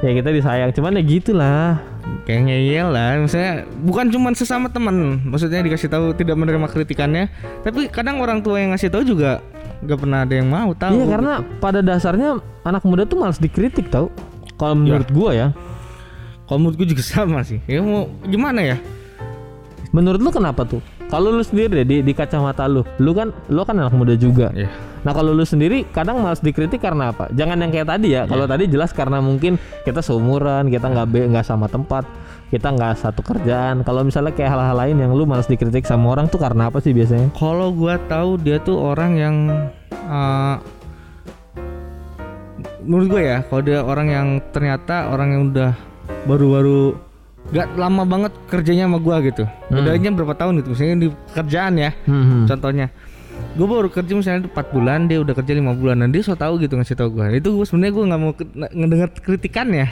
ya 0.00 0.10
kita 0.12 0.30
disayang. 0.30 0.70
Cuman 0.70 0.96
ya 0.96 1.02
gitulah. 1.02 1.80
Kayak 2.20 2.42
ngeyel 2.46 2.88
lah 2.90 3.16
misalnya 3.16 3.52
bukan 3.80 4.06
cuman 4.08 4.32
sesama 4.34 4.66
teman. 4.66 5.20
Maksudnya 5.24 5.60
dikasih 5.60 5.88
tahu 5.88 6.12
tidak 6.12 6.36
menerima 6.36 6.66
kritikannya. 6.66 7.30
Tapi 7.62 7.88
kadang 7.88 8.18
orang 8.18 8.40
tua 8.40 8.58
yang 8.58 8.72
ngasih 8.72 8.88
tahu 8.88 9.04
juga 9.04 9.40
nggak 9.80 9.98
pernah 9.98 10.18
ada 10.24 10.34
yang 10.34 10.48
mau 10.48 10.70
tahu. 10.72 10.94
Iya 10.94 11.06
karena 11.08 11.32
pada 11.58 11.80
dasarnya 11.80 12.36
anak 12.62 12.82
muda 12.82 13.04
tuh 13.04 13.18
malas 13.18 13.38
dikritik 13.38 13.88
tau. 13.88 14.12
Kalau 14.56 14.76
Ya. 14.76 14.78
menurut 14.78 15.08
gua 15.10 15.30
ya. 15.32 15.48
Kalau 16.44 16.58
menurut 16.60 16.76
gue 16.76 16.88
juga 16.90 17.04
sama 17.14 17.40
sih. 17.40 17.62
Ya 17.64 17.80
mau 17.80 18.10
gimana 18.26 18.60
ya? 18.60 18.76
Menurut 19.90 20.18
lu 20.18 20.30
kenapa 20.30 20.62
tuh 20.62 20.82
kalau 21.10 21.34
lu 21.34 21.42
sendiri 21.42 21.82
deh 21.82 21.86
di, 21.86 21.96
di 22.06 22.12
kacamata 22.14 22.70
lu 22.70 22.86
lu 23.02 23.10
kan 23.12 23.34
lu 23.50 23.60
kan 23.66 23.76
anak 23.76 23.94
muda 23.94 24.14
juga. 24.14 24.54
Ya 24.54 24.70
nah 25.00 25.16
kalau 25.16 25.32
lu 25.32 25.48
sendiri 25.48 25.88
kadang 25.96 26.20
malas 26.20 26.44
dikritik 26.44 26.78
karena 26.78 27.10
apa? 27.10 27.32
Jangan 27.32 27.56
yang 27.60 27.72
kayak 27.72 27.88
tadi 27.88 28.08
ya. 28.14 28.28
Kalau 28.28 28.44
tadi 28.44 28.68
jelas 28.68 28.92
karena 28.92 29.18
mungkin 29.18 29.56
kita 29.82 30.04
seumuran 30.04 30.68
kita 30.68 30.92
nggak 30.92 31.06
be 31.08 31.20
nggak 31.24 31.46
sama 31.46 31.72
tempat 31.72 32.04
kita 32.52 32.68
nggak 32.68 33.00
satu 33.00 33.24
kerjaan. 33.24 33.80
Kalau 33.80 34.04
misalnya 34.04 34.36
kayak 34.36 34.52
hal-hal 34.52 34.76
lain 34.76 34.96
yang 35.00 35.12
lu 35.16 35.24
malas 35.24 35.48
dikritik 35.48 35.88
sama 35.88 36.12
orang 36.12 36.28
tuh 36.28 36.36
karena 36.36 36.68
apa 36.68 36.84
sih 36.84 36.92
biasanya? 36.92 37.32
Kalau 37.32 37.72
gua 37.72 37.96
tahu 38.12 38.36
dia 38.36 38.60
tuh 38.60 38.76
orang 38.76 39.12
yang 39.16 39.36
eh, 39.88 40.56
menurut 42.84 43.06
gue 43.12 43.22
ya 43.22 43.38
kalau 43.46 43.62
dia 43.62 43.80
orang 43.84 44.08
yang 44.08 44.28
ternyata 44.50 45.12
orang 45.12 45.28
yang 45.30 45.42
udah 45.52 45.72
baru-baru 46.26 47.09
gak 47.50 47.74
lama 47.74 48.04
banget 48.04 48.32
kerjanya 48.52 48.84
sama 48.86 48.98
gua 49.00 49.24
gitu. 49.24 49.48
Bedanya 49.72 50.10
berapa 50.12 50.34
tahun 50.36 50.60
gitu 50.60 50.76
misalnya 50.76 50.96
di 51.04 51.08
kerjaan 51.32 51.74
ya 51.80 51.90
Hmm, 52.04 52.44
contohnya. 52.44 52.92
Gue 53.56 53.66
baru 53.66 53.88
kerja 53.88 54.12
misalnya 54.12 54.52
4 54.52 54.74
bulan 54.76 55.08
dia 55.08 55.18
udah 55.18 55.32
kerja 55.32 55.56
lima 55.56 55.72
bulan 55.72 56.04
dan 56.04 56.12
dia 56.12 56.20
so 56.20 56.36
tahu 56.36 56.60
gitu 56.60 56.76
ngasih 56.76 56.92
tahu 56.92 57.16
gue 57.16 57.40
itu 57.40 57.48
gue 57.48 57.66
sebenarnya 57.66 57.92
gue 57.96 58.04
nggak 58.04 58.20
mau 58.20 58.32
ngedenger 58.76 59.08
kritikannya 59.24 59.88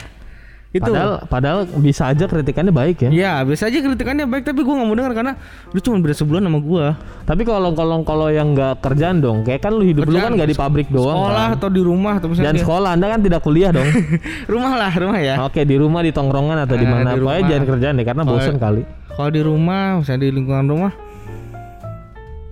Itu. 0.69 0.85
Padahal 0.85 1.25
padahal 1.25 1.59
bisa 1.81 2.05
aja 2.05 2.29
kritikannya 2.29 2.69
baik 2.69 3.01
ya. 3.01 3.09
Ya 3.09 3.31
biasa 3.41 3.67
aja 3.67 3.81
kritikannya 3.81 4.29
baik 4.29 4.45
tapi 4.45 4.61
gue 4.61 4.69
nggak 4.69 4.85
mau 4.85 4.93
denger 4.93 5.13
karena 5.17 5.33
lu 5.73 5.81
cuma 5.81 5.97
beda 5.97 6.13
sebulan 6.13 6.45
sama 6.45 6.59
gue. 6.61 6.85
Tapi 7.25 7.41
kalau 7.41 7.73
kalau 7.73 8.05
kalau 8.05 8.29
yang 8.29 8.53
nggak 8.53 8.77
kerjaan 8.77 9.17
dong, 9.17 9.41
kayak 9.41 9.59
kan 9.59 9.73
lu 9.73 9.81
hidup 9.81 10.05
lu 10.05 10.13
kan 10.13 10.29
Kerjaan, 10.29 10.31
nggak 10.37 10.49
di 10.49 10.57
pabrik 10.57 10.87
doang. 10.87 11.17
Sekolah 11.17 11.41
kan? 11.43 11.57
atau 11.57 11.69
di 11.73 11.81
rumah 11.81 12.13
atau 12.15 12.27
Dan 12.29 12.33
misalnya 12.37 12.61
sekolah 12.61 12.89
Anda 12.93 13.07
kan 13.09 13.19
tidak 13.19 13.41
kuliah 13.41 13.71
dong. 13.73 13.89
rumah 14.53 14.73
lah 14.77 14.93
rumah 14.93 15.17
ya. 15.17 15.35
Oke 15.41 15.65
di 15.65 15.73
rumah 15.73 16.05
di 16.05 16.13
tongkrongan 16.13 16.57
atau 16.61 16.75
di 16.75 16.85
Eh, 16.85 16.87
mana? 16.87 17.09
di 17.09 17.17
Pokoknya 17.17 17.33
rumah. 17.35 17.49
jangan 17.49 17.65
kerjaan 17.65 17.93
deh 17.97 18.05
karena 18.05 18.23
bosen 18.23 18.55
kali. 18.55 18.81
Kalau 19.09 19.29
di 19.33 19.41
rumah 19.41 19.81
misalnya 19.97 20.21
di 20.21 20.31
lingkungan 20.31 20.65
rumah 20.65 20.91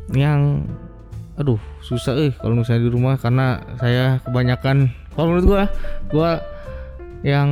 yang 0.10 0.66
aduh 1.38 1.60
susah 1.80 2.18
eh 2.18 2.32
kalau 2.34 2.58
misalnya 2.58 2.82
di 2.82 2.92
rumah 2.92 3.14
karena 3.16 3.48
saya 3.78 4.18
kebanyakan 4.26 4.90
kalau 5.14 5.26
menurut 5.30 5.46
gua 5.46 5.64
gua 6.10 6.32
yang 7.22 7.50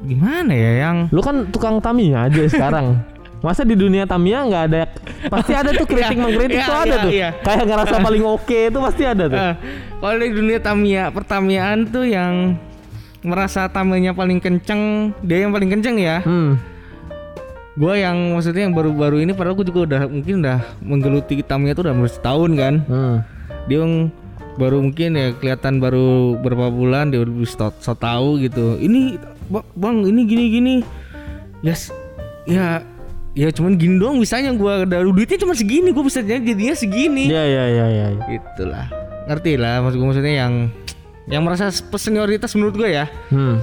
gimana 0.00 0.52
ya 0.52 0.72
yang 0.84 0.96
Lu 1.10 1.18
kan 1.18 1.48
tukang 1.48 1.78
Tamiya 1.78 2.26
aja 2.26 2.42
sekarang. 2.52 2.98
Masa 3.38 3.62
di 3.62 3.74
dunia 3.74 4.02
Tamiya 4.02 4.42
nggak 4.44 4.64
ada 4.66 4.82
pasti 5.26 5.54
ada 5.54 5.70
tuh 5.70 5.86
kritik 5.86 6.14
Iya, 6.14 6.22
mengkritik 6.22 6.58
iya, 6.58 6.66
tuh 6.66 6.74
ada 6.76 6.86
iya, 6.88 6.98
tuh. 6.98 7.10
iya. 7.10 7.28
Kayak 7.38 7.64
ngerasa 7.66 7.96
paling 7.98 8.24
oke 8.24 8.58
itu 8.66 8.78
pasti 8.78 9.02
ada 9.02 9.24
tuh. 9.26 9.38
Eh, 9.38 9.54
kalau 9.96 10.14
di 10.16 10.30
dunia 10.32 10.58
Tamiya 10.58 11.04
pertamiaan 11.08 11.78
tuh 11.86 12.02
yang 12.02 12.58
merasa 13.18 13.66
Tamiyanya 13.66 14.10
paling 14.12 14.38
kenceng 14.38 15.10
dia 15.20 15.42
yang 15.42 15.50
paling 15.50 15.66
kenceng 15.68 15.98
ya 15.98 16.22
Hmm. 16.22 16.54
gua 17.74 17.94
yang 17.94 18.14
maksudnya 18.30 18.62
yang 18.62 18.74
baru-baru 18.74 19.22
ini 19.22 19.34
padahal 19.34 19.54
gua 19.54 19.66
juga 19.66 19.80
udah 19.86 20.00
mungkin 20.06 20.38
udah 20.38 20.58
menggeluti 20.78 21.42
Tamiya 21.42 21.74
tuh 21.74 21.82
udah 21.82 21.98
hampir 21.98 22.10
setahun 22.10 22.50
kan 22.54 22.74
Hmm. 22.86 23.16
dia 23.66 23.82
yang 23.82 24.14
baru 24.54 24.78
mungkin 24.80 25.14
ya 25.14 25.34
kelihatan 25.34 25.78
baru 25.78 26.38
berapa 26.38 26.70
bulan 26.70 27.10
dia 27.10 27.22
udah 27.22 27.42
so 27.78 27.90
tahu 27.92 28.38
gitu 28.38 28.78
ini 28.78 29.18
bang 29.50 29.96
ini 30.04 30.20
gini 30.24 30.44
gini 30.48 30.74
yes 31.60 31.90
ya 32.44 32.80
ya 33.32 33.48
cuman 33.48 33.74
gini 33.74 33.96
doang 33.96 34.18
bisanya 34.18 34.52
gua 34.52 34.82
dari 34.82 35.04
duitnya 35.04 35.38
cuma 35.38 35.52
segini 35.52 35.90
gua 35.90 36.04
bisa 36.04 36.20
jadi 36.20 36.42
jadinya 36.42 36.74
segini 36.74 37.28
Iya 37.28 37.42
iya 37.44 37.64
iya 37.66 37.86
iya. 37.86 38.06
iya. 38.12 38.26
itulah 38.34 38.86
ngerti 39.26 39.54
lah 39.54 39.80
maksud 39.80 39.96
gua 39.96 40.08
maksudnya 40.10 40.34
yang 40.38 40.52
yang 41.26 41.42
merasa 41.44 41.68
senioritas 41.72 42.52
menurut 42.54 42.74
gua 42.74 42.88
ya 42.88 43.06
Hmm. 43.28 43.60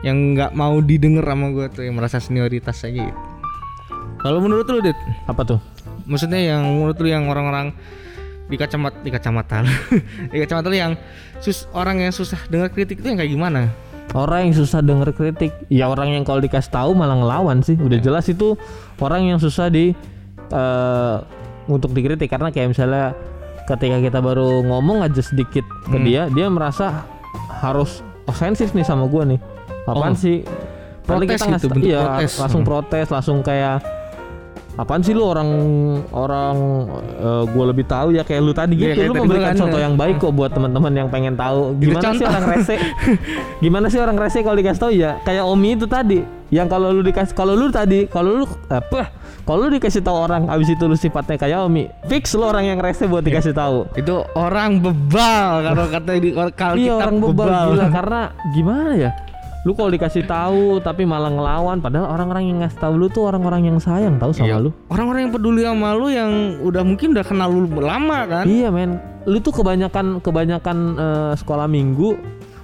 yang 0.00 0.16
nggak 0.32 0.52
mau 0.52 0.78
didengar 0.78 1.26
sama 1.26 1.46
gua 1.50 1.66
tuh 1.66 1.82
yang 1.84 1.94
merasa 1.94 2.16
senioritas 2.16 2.80
aja 2.80 3.02
gitu. 3.04 3.20
kalau 4.18 4.40
menurut 4.40 4.64
lu 4.66 4.80
dit 4.80 4.96
Apa 5.26 5.44
tuh? 5.44 5.60
maksudnya 6.04 6.40
yang 6.40 6.64
menurut 6.64 6.96
lu 6.96 7.06
yang 7.06 7.26
orang-orang 7.26 7.70
di 8.46 8.56
kacamata 8.56 8.98
di 8.98 9.10
kacamata 9.10 9.62
di 10.32 10.38
kacamata 10.38 10.66
lu 10.66 10.74
yang 10.74 10.92
sus 11.38 11.70
orang 11.70 12.00
yang 12.00 12.10
susah 12.10 12.40
dengar 12.46 12.66
kritik 12.68 12.98
itu 12.98 13.06
yang 13.06 13.18
kayak 13.18 13.30
gimana 13.30 13.70
Orang 14.10 14.50
yang 14.50 14.54
susah 14.56 14.82
denger 14.82 15.14
kritik, 15.14 15.54
ya 15.70 15.86
orang 15.86 16.10
yang 16.10 16.26
kalau 16.26 16.42
dikasih 16.42 16.74
tahu 16.74 16.98
malah 16.98 17.14
ngelawan 17.14 17.62
sih. 17.62 17.78
Udah 17.78 18.02
jelas 18.02 18.26
itu 18.26 18.58
orang 18.98 19.30
yang 19.30 19.38
susah 19.38 19.70
di 19.70 19.94
eh, 20.50 21.16
untuk 21.70 21.94
dikritik 21.94 22.26
karena 22.26 22.50
kayak 22.50 22.74
misalnya 22.74 23.14
ketika 23.70 24.02
kita 24.02 24.18
baru 24.18 24.66
ngomong 24.66 25.06
aja 25.06 25.22
sedikit 25.22 25.62
ke 25.86 25.94
Hmm. 25.94 26.02
dia, 26.02 26.26
dia 26.26 26.50
merasa 26.50 27.06
harus 27.62 28.02
ofensif 28.26 28.74
nih 28.74 28.82
sama 28.82 29.06
gua 29.06 29.22
nih. 29.22 29.38
Apaan 29.86 30.14
Oh. 30.14 30.18
sih? 30.18 30.42
Padahal 31.06 31.22
Protes 31.22 31.42
gitu, 31.62 31.66
iya, 31.82 32.02
protes. 32.02 32.32
langsung 32.38 32.62
Hmm. 32.62 32.70
protes, 32.70 33.06
langsung 33.08 33.38
kayak 33.42 33.78
apaan 34.80 35.04
sih 35.04 35.12
lu 35.12 35.20
orang 35.22 35.48
orang 36.08 36.56
eh, 37.20 37.42
gua 37.52 37.64
lebih 37.68 37.84
tahu 37.84 38.16
ya 38.16 38.24
kayak 38.24 38.40
lu 38.40 38.56
tadi 38.56 38.74
Iya, 38.74 38.96
gitu. 38.96 38.96
kayak 38.96 39.08
lu 39.08 39.14
memberikan 39.20 39.52
kan, 39.52 39.60
contoh 39.60 39.76
ya. 39.76 39.84
yang 39.84 39.94
baik 39.94 40.16
kok 40.16 40.32
buat 40.32 40.50
teman-teman 40.50 40.92
yang 40.96 41.08
pengen 41.12 41.34
tahu. 41.36 41.76
Gimana 41.76 42.16
sih 42.16 42.24
orang 42.24 42.44
rese? 42.48 42.76
Gimana 43.64 43.86
sih 43.86 44.00
orang 44.00 44.16
rese 44.16 44.38
kalau 44.40 44.56
dikasih 44.56 44.80
tahu 44.80 44.92
ya 44.96 45.20
kayak 45.20 45.44
Omi 45.44 45.76
itu 45.76 45.84
tadi. 45.84 46.24
Yang 46.50 46.66
kalau 46.66 46.88
lu 46.90 47.02
dikasih 47.04 47.34
kalau 47.36 47.52
lu 47.52 47.68
tadi 47.68 48.08
kalau 48.08 48.42
lu 48.42 48.44
apa? 48.66 49.12
Kalau 49.40 49.66
lu 49.66 49.72
dikasih 49.72 50.00
tahu 50.00 50.16
orang 50.16 50.46
abis 50.46 50.68
itu 50.70 50.84
lu 50.84 50.94
sifatnya 50.94 51.34
kayak 51.34 51.60
Omi 51.60 51.88
fix 52.06 52.34
lu 52.34 52.44
orang 52.44 52.64
yang 52.66 52.78
rese 52.78 53.04
buat 53.04 53.20
dikasih 53.20 53.50
tahu 53.50 53.88
itu 53.96 54.14
orang 54.36 54.78
bebal 54.78 55.50
kalau 55.64 55.84
kata 55.90 56.10
di 56.18 56.30
kalau 56.54 56.74
iya 56.76 56.94
kita 56.94 57.02
orang 57.02 57.16
bebal. 57.18 57.64
gila 57.72 57.86
karena 57.90 58.20
gimana 58.52 58.90
ya 58.94 59.10
lu 59.60 59.76
kalau 59.76 59.88
dikasih 59.88 60.24
tahu 60.24 60.80
tapi 60.80 61.04
malah 61.04 61.28
ngelawan 61.28 61.78
padahal 61.78 62.08
orang-orang 62.08 62.48
yang 62.48 62.58
ngasih 62.64 62.80
tahu 62.80 62.96
lu 62.96 63.06
tuh 63.06 63.28
orang-orang 63.28 63.68
yang 63.68 63.76
sayang 63.76 64.16
tahu 64.16 64.32
sama 64.32 64.48
Iya. 64.48 64.56
lu. 64.56 64.70
Orang-orang 64.88 65.28
yang 65.28 65.32
peduli 65.32 65.60
sama 65.60 65.92
lu 65.92 66.08
yang 66.08 66.56
udah 66.64 66.80
mungkin 66.80 67.12
udah 67.12 67.20
kenal 67.20 67.52
lu 67.52 67.68
lama 67.76 68.24
kan? 68.24 68.44
Iya 68.48 68.72
men, 68.72 68.96
lu 69.28 69.36
tuh 69.38 69.52
kebanyakan 69.52 70.24
kebanyakan 70.24 70.76
eh, 70.96 71.32
sekolah 71.36 71.68
minggu 71.68 72.16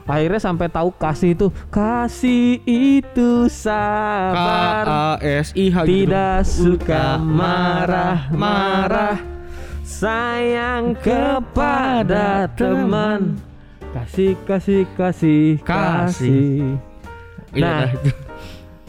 akhirnya 0.07 0.41
sampai 0.41 0.73
tahu 0.73 0.89
kasih 0.97 1.37
itu. 1.37 1.47
Kasih 1.69 2.65
itu 2.65 3.45
K 3.45 3.53
sabar 3.53 4.85
A 4.89 5.07
S 5.21 5.53
I 5.53 5.69
H 5.69 5.85
gitu. 5.85 6.09
tidak 6.09 6.49
suka 6.49 7.21
marah-marah 7.21 9.21
sayang 9.85 10.97
kepada 10.97 12.49
teman. 12.57 13.37
kasih 13.93 14.37
kasih 14.45 14.85
kasih 14.93 15.57
kasih. 15.61 16.77
Iya, 16.77 16.86
Nah, 17.57 17.89
dah, 17.89 17.91
itu. 17.93 18.11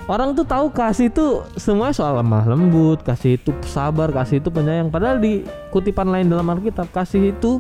Orang 0.08 0.40
tuh 0.40 0.48
tahu 0.48 0.72
kasih 0.72 1.12
itu 1.12 1.44
semua 1.60 1.92
soal 1.92 2.16
lemah 2.16 2.48
lembut, 2.48 3.04
kasih 3.04 3.36
itu 3.36 3.52
sabar, 3.68 4.08
kasih 4.16 4.40
itu 4.40 4.48
penyayang. 4.48 4.88
Padahal 4.88 5.20
di 5.20 5.44
kutipan 5.68 6.08
lain 6.08 6.32
dalam 6.32 6.48
Alkitab 6.48 6.88
kasih 6.96 7.36
itu 7.36 7.60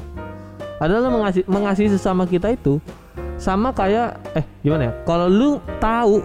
adalah 0.79 1.11
mengasihi, 1.11 1.43
mengasihi 1.43 1.89
sesama 1.91 2.23
kita 2.23 2.55
itu 2.55 2.79
sama 3.35 3.75
kayak 3.75 4.15
eh 4.31 4.45
gimana 4.63 4.89
ya? 4.89 4.93
Kalau 5.03 5.27
lu 5.27 5.59
tahu 5.83 6.23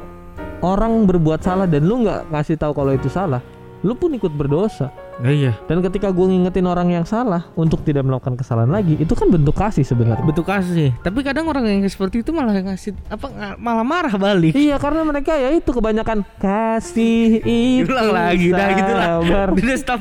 orang 0.62 1.10
berbuat 1.10 1.42
salah 1.42 1.66
dan 1.66 1.90
lu 1.90 2.06
nggak 2.06 2.30
ngasih 2.30 2.54
tahu 2.54 2.70
kalau 2.70 2.94
itu 2.94 3.10
salah, 3.10 3.42
lu 3.82 3.92
pun 3.92 4.10
ikut 4.10 4.30
berdosa. 4.30 4.94
Nah, 5.12 5.28
iya 5.28 5.52
Dan 5.66 5.82
ketika 5.82 6.08
gue 6.08 6.24
ngingetin 6.24 6.64
orang 6.64 6.88
yang 6.88 7.04
salah 7.04 7.46
untuk 7.52 7.82
tidak 7.82 8.02
melakukan 8.02 8.32
kesalahan 8.32 8.66
lagi, 8.68 8.96
itu 8.96 9.12
kan 9.12 9.28
bentuk 9.28 9.52
kasih 9.52 9.82
sebenarnya. 9.82 10.24
betul 10.24 10.42
kasih 10.42 10.90
tapi 10.98 11.20
kadang 11.20 11.46
orang 11.46 11.62
yang 11.62 11.84
seperti 11.84 12.20
itu 12.20 12.30
malah 12.30 12.56
ngasih 12.56 12.96
apa 13.06 13.26
malah 13.56 13.82
marah 13.82 14.14
balik 14.14 14.50
Iya 14.52 14.78
karena 14.78 15.02
mereka 15.02 15.34
ya 15.34 15.52
itu 15.52 15.68
kebanyakan 15.68 16.24
kasih 16.38 17.38
itu 17.40 17.86
ulang 17.86 18.10
lagi 18.10 18.48
dah 18.50 18.68
gitu 18.72 18.92
lah 18.92 19.08
udah 19.52 19.76
stop 19.76 20.00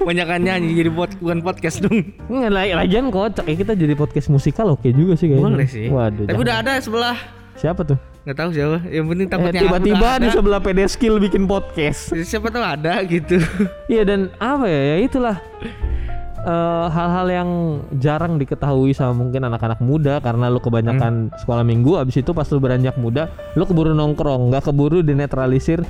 banyakan 0.00 0.40
nyanyi 0.40 0.72
jadi 0.74 0.90
buat 0.90 1.10
bukan 1.16 1.38
podcast 1.40 1.84
dong 1.84 2.00
Nggak, 2.26 2.50
lagi- 2.50 2.74
lagian 2.76 3.06
kocak 3.08 3.44
ya 3.44 3.54
kita 3.54 3.72
jadi 3.74 3.92
podcast 3.92 4.28
musikal 4.28 4.70
oke 4.70 4.88
juga 4.88 5.14
sih 5.14 5.28
kayaknya. 5.28 5.46
boleh 5.46 5.68
sih 5.68 5.86
Waduh. 5.86 6.24
tapi 6.24 6.32
jangan. 6.32 6.42
udah 6.42 6.54
ada 6.56 6.72
sebelah 6.80 7.16
siapa 7.54 7.84
tuh? 7.84 7.98
Nggak 8.20 8.36
taw 8.36 8.48
siapa. 8.50 8.78
Yang 8.84 9.06
penting 9.06 9.26
Eh, 9.26 9.32
takutnya 9.32 9.60
tiba-tiba 9.62 9.96
udah 9.98 10.14
di 10.18 10.28
sebelah 10.28 10.60
PD 10.60 10.78
Skill 10.86 11.16
bikin 11.18 11.44
podcast. 11.44 12.12
siapa 12.20 12.48
tahu 12.48 12.60
ada 12.60 13.00
gitu. 13.02 13.40
Iya 13.92 14.02
dan 14.04 14.20
apa 14.36 14.64
ya? 14.64 14.80
Ya 14.86 14.96
itulah. 15.00 15.36
Eh, 16.38 16.86
hal-hal 16.88 17.26
yang 17.28 17.50
jarang 17.94 18.36
diketahui 18.36 18.92
sama 18.92 19.12
mungkin 19.14 19.40
anak-anak 19.42 19.76
muda 19.78 20.18
karena 20.18 20.48
lu 20.48 20.56
kebanyakan 20.58 21.28
sekolah 21.34 21.60
minggu 21.62 21.96
abis 21.96 22.16
itu 22.18 22.32
pas 22.32 22.44
lu 22.46 22.56
beranjak 22.58 22.96
muda 22.96 23.28
lu 23.52 23.62
keburu 23.62 23.92
nongkrong 23.92 24.48
nggak 24.48 24.64
keburu 24.64 25.00
dinetralisir 25.00 25.84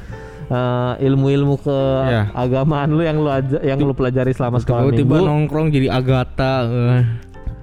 eh, 0.45 0.93
ilmu-ilmu 1.01 1.55
ke 1.57 1.79
Iya. 2.03 2.23
agamaan 2.33 2.91
lu 2.91 2.99
yang 3.01 3.17
lu 3.17 3.31
aja 3.31 3.59
yang 3.61 3.79
lu 3.79 3.91
pelajari 3.91 4.31
selama 4.31 4.59
sekolah 4.59 4.91
tiba-tiba 4.91 5.15
minggu. 5.17 5.27
nongkrong 5.29 5.67
jadi 5.71 5.87
Agatha 5.89 6.53
eh, 6.67 7.03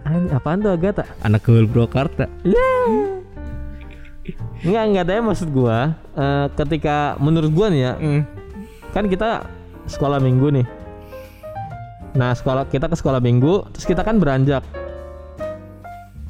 An- 0.06 0.32
apaan 0.32 0.60
tuh 0.62 0.72
Agatha? 0.72 1.04
anak 1.20 1.44
gaul 1.44 1.68
Purwakarta 1.68 2.32
Enggak, 4.62 4.84
enggak 4.84 5.06
tapi 5.06 5.22
maksud 5.22 5.50
gua 5.50 5.96
eh, 6.14 6.46
ketika 6.56 7.16
menurut 7.18 7.52
gua 7.52 7.68
nih 7.70 7.82
ya, 7.82 7.94
Hmm. 7.96 8.22
kan 8.92 9.06
kita 9.06 9.46
sekolah 9.86 10.18
minggu 10.18 10.48
nih. 10.52 10.68
Nah, 12.18 12.34
sekolah 12.34 12.66
kita 12.66 12.90
ke 12.90 12.96
sekolah 12.98 13.22
minggu, 13.22 13.70
terus 13.72 13.86
kita 13.86 14.02
kan 14.02 14.18
beranjak. 14.18 14.66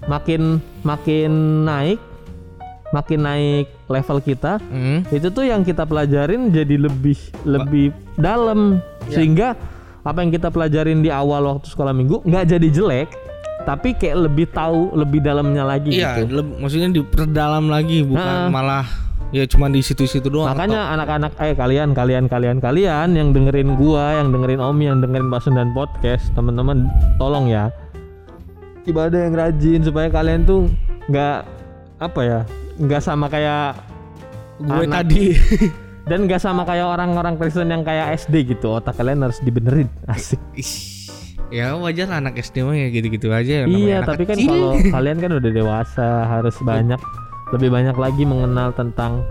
Makin 0.08 0.60
makin 0.84 1.32
naik, 1.63 2.00
makin 2.92 3.20
naik 3.20 3.68
level 3.88 4.20
kita, 4.20 4.60
Hmm. 4.60 5.04
itu 5.08 5.27
tuh 5.27 5.44
yang 5.44 5.63
kita 5.63 5.84
pelajarin 5.84 6.48
jadi 6.48 6.75
lebih 6.80 7.20
lebih 7.44 7.92
dalam 8.16 8.80
Ya. 9.08 9.20
sehingga 9.20 9.48
apa 10.04 10.24
yang 10.24 10.32
kita 10.32 10.48
pelajarin 10.48 11.04
di 11.04 11.12
awal 11.12 11.44
waktu 11.51 11.68
sekolah 11.68 11.92
minggu 11.92 12.24
nggak 12.24 12.46
jadi 12.48 12.68
jelek, 12.72 13.10
tapi 13.68 13.92
kayak 13.92 14.16
lebih 14.24 14.48
tahu 14.48 14.96
lebih 14.96 15.20
dalamnya 15.20 15.62
lagi 15.62 15.92
Iya, 15.92 16.24
gitu. 16.24 16.40
leb- 16.40 16.56
maksudnya 16.58 16.88
diperdalam 16.90 17.68
lagi 17.68 18.00
bukan 18.02 18.24
Nah. 18.24 18.48
malah 18.48 18.86
ya 19.28 19.44
cuma 19.44 19.68
di 19.68 19.84
situ-situ 19.84 20.32
doang. 20.32 20.48
Makanya 20.48 20.96
anak-anak 20.96 21.36
eh 21.38 21.52
kalian 21.52 21.92
kalian 21.92 22.26
kalian 22.26 22.58
kalian 22.58 23.12
yang 23.12 23.30
dengerin 23.30 23.76
gua, 23.76 24.16
yang 24.18 24.32
dengerin 24.32 24.58
Omi, 24.58 24.88
yang 24.88 24.98
dengerin 24.98 25.28
Basun 25.28 25.54
dan 25.54 25.76
podcast, 25.76 26.32
teman-teman 26.32 26.88
tolong 27.18 27.46
ya. 27.46 27.68
Ibadah 28.84 29.20
yang 29.22 29.36
rajin 29.36 29.84
supaya 29.84 30.08
kalian 30.08 30.48
tuh 30.48 30.72
nggak 31.06 31.38
apa 32.00 32.20
ya, 32.24 32.40
nggak 32.78 33.02
sama 33.02 33.28
kayak 33.28 33.76
gue 34.58 34.80
anak- 34.82 34.96
tadi 35.04 35.36
dan 36.10 36.24
nggak 36.24 36.40
sama 36.40 36.64
kayak 36.64 36.88
orang-orang 36.88 37.36
Kristen 37.36 37.68
yang 37.68 37.84
kayak 37.84 38.16
SD 38.18 38.48
gitu. 38.48 38.72
Otak 38.72 38.96
kalian 38.96 39.20
harus 39.20 39.44
dibenerin. 39.44 39.92
Asik. 40.08 40.40
Ish, 40.56 40.97
ya 41.50 41.75
wajar 41.75 42.12
anak 42.12 42.36
SD 42.38 42.62
mah 42.62 42.74
ya 42.74 42.88
gitu-gitu 42.89 43.27
aja. 43.30 43.63
namanya 43.63 43.77
iya, 43.77 43.98
tapi 44.01 44.24
kan 44.24 44.36
kalau 44.36 44.75
kalian 44.96 45.18
kan 45.18 45.32
udah 45.34 45.51
dewasa, 45.54 46.08
harus 46.25 46.56
banyak 46.60 47.00
lebih 47.50 47.70
banyak 47.70 47.96
lagi 47.96 48.24
mengenal 48.24 48.72
tentang 48.72 49.24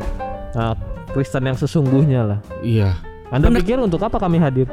uh, 0.52 0.73
Kristen 1.08 1.44
yang 1.44 1.54
sesungguhnya 1.54 2.20
lah. 2.26 2.38
Iya. 2.61 2.96
Anda 3.28 3.49
Benar. 3.49 3.61
pikir 3.61 3.76
untuk 3.76 4.00
apa 4.00 4.16
kami 4.16 4.37
hadir? 4.37 4.64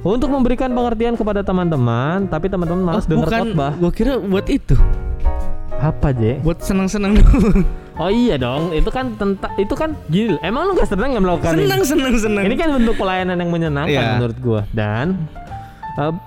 Untuk 0.00 0.28
memberikan 0.28 0.70
pengertian 0.70 1.14
kepada 1.14 1.40
teman-teman, 1.40 2.28
tapi 2.28 2.46
teman-teman 2.46 2.82
malas 2.84 3.04
dengar 3.04 3.22
Oh, 3.22 3.28
bukan, 3.28 3.40
khotbah. 3.50 3.72
Gua 3.74 3.90
kira 3.90 4.12
buat 4.16 4.46
itu, 4.46 4.78
Apa, 5.76 6.12
Je? 6.12 6.38
buat 6.40 6.60
senang-senang 6.60 7.16
dulu. 7.18 7.64
Oh 7.96 8.06
iya 8.06 8.36
dong, 8.36 8.70
itu 8.70 8.86
kan 8.86 9.16
tentang 9.16 9.50
itu 9.56 9.72
kan 9.72 9.96
gini. 10.06 10.36
Emang 10.40 10.68
lu 10.68 10.76
gak 10.76 10.86
senang 10.86 11.10
nggak 11.10 11.24
melakukan 11.24 11.52
ini? 11.54 11.64
senang, 11.64 11.82
senang, 11.82 12.14
senang. 12.18 12.44
Ini 12.44 12.54
kan 12.54 12.68
bentuk 12.76 12.94
pelayanan 12.94 13.36
yang 13.36 13.50
menyenangkan 13.50 13.88
Iya. 13.96 14.12
menurut 14.14 14.38
gua 14.38 14.60
dan 14.70 15.16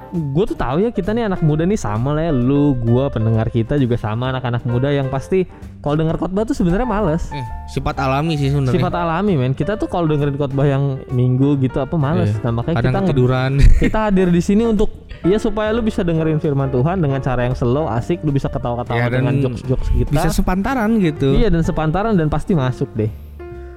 gue 0.10 0.46
tuh 0.46 0.58
tahu 0.58 0.82
ya 0.82 0.90
kita 0.90 1.12
nih 1.12 1.26
anak 1.26 1.40
muda 1.40 1.62
nih 1.62 1.78
sama 1.78 2.12
lah 2.12 2.26
ya 2.26 2.34
lu 2.34 2.74
gua 2.76 3.06
pendengar 3.08 3.46
kita 3.48 3.78
juga 3.78 3.96
sama 3.96 4.30
anak-anak 4.30 4.66
muda 4.66 4.90
yang 4.90 5.06
pasti 5.08 5.46
kalau 5.80 5.94
dengar 5.96 6.18
khotbah 6.18 6.42
tuh 6.42 6.54
sebenarnya 6.54 6.84
males 6.84 7.30
Eh, 7.30 7.46
sifat 7.70 7.96
alami 7.96 8.34
sih 8.34 8.50
sebenarnya. 8.50 8.74
sifat 8.74 8.94
alami 8.96 9.34
men 9.36 9.54
kita 9.54 9.76
tuh 9.76 9.86
kalau 9.86 10.10
dengerin 10.10 10.34
khotbah 10.36 10.66
yang 10.66 10.84
minggu 11.10 11.56
gitu 11.60 11.78
apa 11.78 11.94
males 11.96 12.32
Iya. 12.32 12.42
nah 12.42 12.52
makanya 12.56 12.76
Kadang 12.78 12.92
kita 12.92 13.00
ketiduran. 13.06 13.52
kita 13.84 13.98
hadir 14.04 14.28
di 14.28 14.42
sini 14.42 14.64
untuk 14.66 14.90
ya 15.22 15.38
supaya 15.38 15.70
lu 15.70 15.80
bisa 15.80 16.02
dengerin 16.02 16.38
firman 16.38 16.68
Tuhan 16.68 16.98
dengan 16.98 17.20
cara 17.20 17.44
yang 17.44 17.54
slow 17.54 17.86
asik 17.86 18.24
lu 18.24 18.32
bisa 18.32 18.48
ketawa-ketawa 18.48 19.06
dan 19.06 19.22
dengan 19.22 19.34
jokes-jokes 19.40 19.94
kita 19.94 20.10
Bisa 20.10 20.30
sepantaran 20.32 20.98
gitu. 20.98 21.30
iya 21.32 21.48
dan 21.48 21.62
sepantaran 21.62 22.14
dan 22.14 22.26
pasti 22.26 22.52
masuk 22.52 22.90
deh 22.94 23.12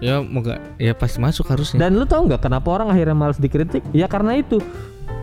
Ya 0.01 0.19
moga 0.19 0.59
ya 0.79 0.91
pasti 0.93 1.23
masuk 1.23 1.47
harusnya. 1.47 1.79
Dan 1.79 1.95
lu 1.95 2.03
tau 2.03 2.27
nggak 2.27 2.43
kenapa 2.43 2.67
orang 2.73 2.91
akhirnya 2.91 3.15
males 3.15 3.39
dikritik? 3.39 3.87
Ya 3.93 4.11
karena 4.11 4.35
itu. 4.35 4.59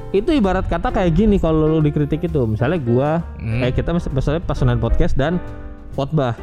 Itu 0.10 0.34
ibarat 0.34 0.66
kata 0.66 0.90
kayak 0.90 1.12
gini 1.14 1.38
kalau 1.38 1.70
lu 1.70 1.80
dikritik 1.80 2.26
itu. 2.26 2.42
Misalnya 2.44 2.82
gua, 2.82 3.22
Hmm. 3.38 3.62
kayak 3.62 3.74
kita 3.78 3.90
mis- 3.94 4.10
misalnya 4.10 4.42
personal 4.42 4.78
podcast 4.78 5.14
dan 5.14 5.38
khotbah. 5.94 6.34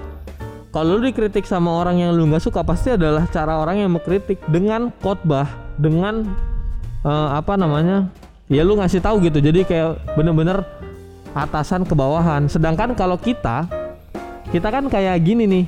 Kalau 0.70 1.00
lu 1.00 1.08
dikritik 1.08 1.42
sama 1.42 1.73
orang 1.73 1.99
yang 1.99 2.12
lu 2.12 2.28
nggak 2.28 2.44
suka 2.44 2.61
pasti 2.62 2.94
adalah 2.94 3.25
cara 3.26 3.58
orang 3.58 3.82
yang 3.82 3.90
mengkritik 3.90 4.38
dengan 4.46 4.92
khotbah, 5.00 5.49
dengan 5.76 6.26
eh, 7.02 7.28
apa 7.32 7.54
namanya? 7.54 8.11
Ya 8.46 8.62
lu 8.62 8.75
ngasih 8.75 8.99
tahu 8.99 9.23
gitu. 9.23 9.38
Jadi 9.38 9.62
kayak 9.62 10.14
bener-bener 10.14 10.62
atasan 11.32 11.82
ke 11.82 11.94
bawahan. 11.94 12.46
Sedangkan 12.46 12.94
kalau 12.94 13.14
kita 13.14 13.66
kita 14.46 14.70
kan 14.70 14.87
kayak 14.87 15.23
gini 15.23 15.44
nih 15.44 15.66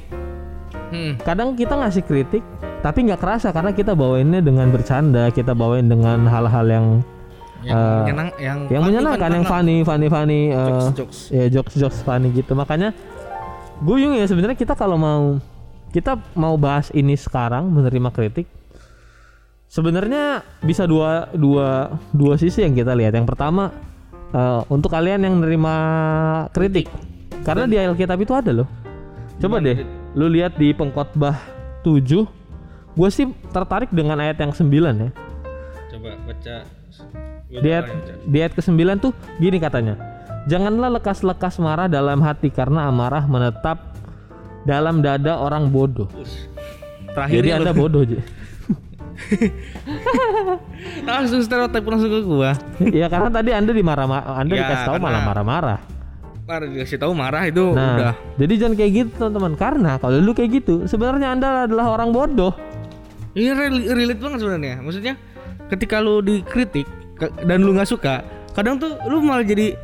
Hmm. 0.88 1.12
kadang 1.20 1.52
kita 1.52 1.74
ngasih 1.74 2.00
kritik 2.00 2.40
tapi 2.80 3.04
nggak 3.04 3.20
kerasa 3.20 3.50
karena 3.50 3.74
kita 3.74 3.92
bawainnya 3.92 4.40
dengan 4.40 4.70
bercanda 4.70 5.28
kita 5.28 5.52
bawain 5.52 5.84
dengan 5.84 6.24
hal-hal 6.24 6.64
yang 6.64 6.86
Yang 7.58 7.74
menyenang, 7.74 8.28
yang 8.38 8.58
yang 8.70 8.82
funny, 8.82 8.86
menyenangkan 8.86 9.18
fun, 9.18 9.34
yang 9.34 9.44
fun, 9.44 9.52
funny 9.52 9.76
funny 9.82 10.06
funny 10.06 10.40
eh, 10.50 10.58
Jokes, 10.62 10.86
jokes. 10.94 11.18
ya 11.34 11.44
jokes 11.50 11.74
jokes 11.74 11.98
funny 12.06 12.28
gitu. 12.30 12.52
Makanya 12.54 12.94
guyung 13.82 14.14
ya 14.14 14.26
sebenarnya 14.30 14.54
kita 14.54 14.78
kalau 14.78 14.94
mau 14.94 15.42
kita 15.90 16.18
mau 16.38 16.54
bahas 16.54 16.92
ini 16.94 17.16
sekarang 17.16 17.66
menerima 17.72 18.12
kritik 18.12 18.44
sebenarnya 19.70 20.44
bisa 20.60 20.84
dua 20.84 21.32
dua 21.32 21.98
dua 22.14 22.34
sisi 22.38 22.62
yang 22.62 22.78
kita 22.78 22.94
lihat. 22.94 23.18
Yang 23.18 23.26
pertama 23.34 23.74
eh, 24.30 24.60
untuk 24.70 24.94
kalian 24.94 25.26
yang 25.26 25.34
menerima 25.42 25.74
kritik 26.54 26.86
karena 27.42 27.66
di 27.66 27.74
Alkitab 27.74 28.18
itu 28.22 28.32
ada 28.38 28.54
loh. 28.54 28.68
Coba 29.38 29.58
deh 29.58 29.82
lu 30.18 30.26
lihat 30.26 30.58
di 30.58 30.74
pengkhotbah 30.74 31.36
7 31.86 32.26
gue 32.98 33.08
sih 33.14 33.30
tertarik 33.54 33.94
dengan 33.94 34.18
ayat 34.18 34.42
yang 34.42 34.50
9 34.50 34.66
ya. 34.66 35.10
Coba 35.94 36.10
baca. 36.26 36.77
Di 37.48 37.64
ayat, 37.64 37.86
di 38.24 38.36
ayat 38.38 38.52
ke-9 38.52 38.72
tuh 38.98 39.12
gini 39.36 39.56
katanya. 39.56 39.94
Janganlah 40.46 40.96
lekas-lekas 40.96 41.56
marah 41.58 41.86
dalam 41.86 42.20
hati 42.20 42.48
karena 42.48 42.88
amarah 42.88 43.24
menetap 43.24 43.96
dalam 44.64 45.00
dada 45.00 45.36
orang 45.36 45.68
bodoh. 45.68 46.08
Terakhir 47.08 47.36
Jadi 47.38 47.48
Anda 47.52 47.72
bodoh 47.72 48.04
aja. 48.04 48.20
langsung 51.08 51.42
stereotip 51.42 51.82
langsung 51.82 52.08
ke 52.08 52.20
gua. 52.22 52.52
ya 52.80 53.10
karena 53.10 53.28
tadi 53.28 53.50
Anda 53.50 53.72
dimarah 53.74 54.06
Anda 54.38 54.52
Ya, 54.54 54.62
dikasih 54.64 54.86
tahu 54.86 54.96
malah 55.00 55.22
marah-marah. 55.24 55.80
Marah 56.48 56.64
dikasih 56.64 56.96
tahu 56.96 57.12
marah 57.12 57.44
itu 57.44 57.76
Nah, 57.76 57.92
udah. 57.98 58.14
jadi 58.40 58.52
jangan 58.56 58.74
kayak 58.78 58.92
gitu 58.94 59.12
teman-teman 59.20 59.52
karena 59.52 59.92
kalau 60.00 60.16
lu 60.16 60.32
kayak 60.32 60.62
gitu 60.62 60.88
sebenarnya 60.88 61.36
Anda 61.36 61.68
adalah 61.68 61.92
orang 61.92 62.08
bodoh. 62.08 62.54
Ini 63.36 63.52
rel- 63.52 63.88
relate 63.92 64.18
banget 64.18 64.38
sebenarnya. 64.40 64.74
Maksudnya 64.80 65.14
ketika 65.68 65.98
lu 65.98 66.20
dikritik 66.20 66.84
dan 67.40 67.60
lu 67.60 67.72
nggak 67.72 67.86
suka, 67.86 68.24
kadang 68.52 68.76
tuh 68.76 68.96
lu 69.04 69.20
malah 69.20 69.42
jadi 69.42 69.74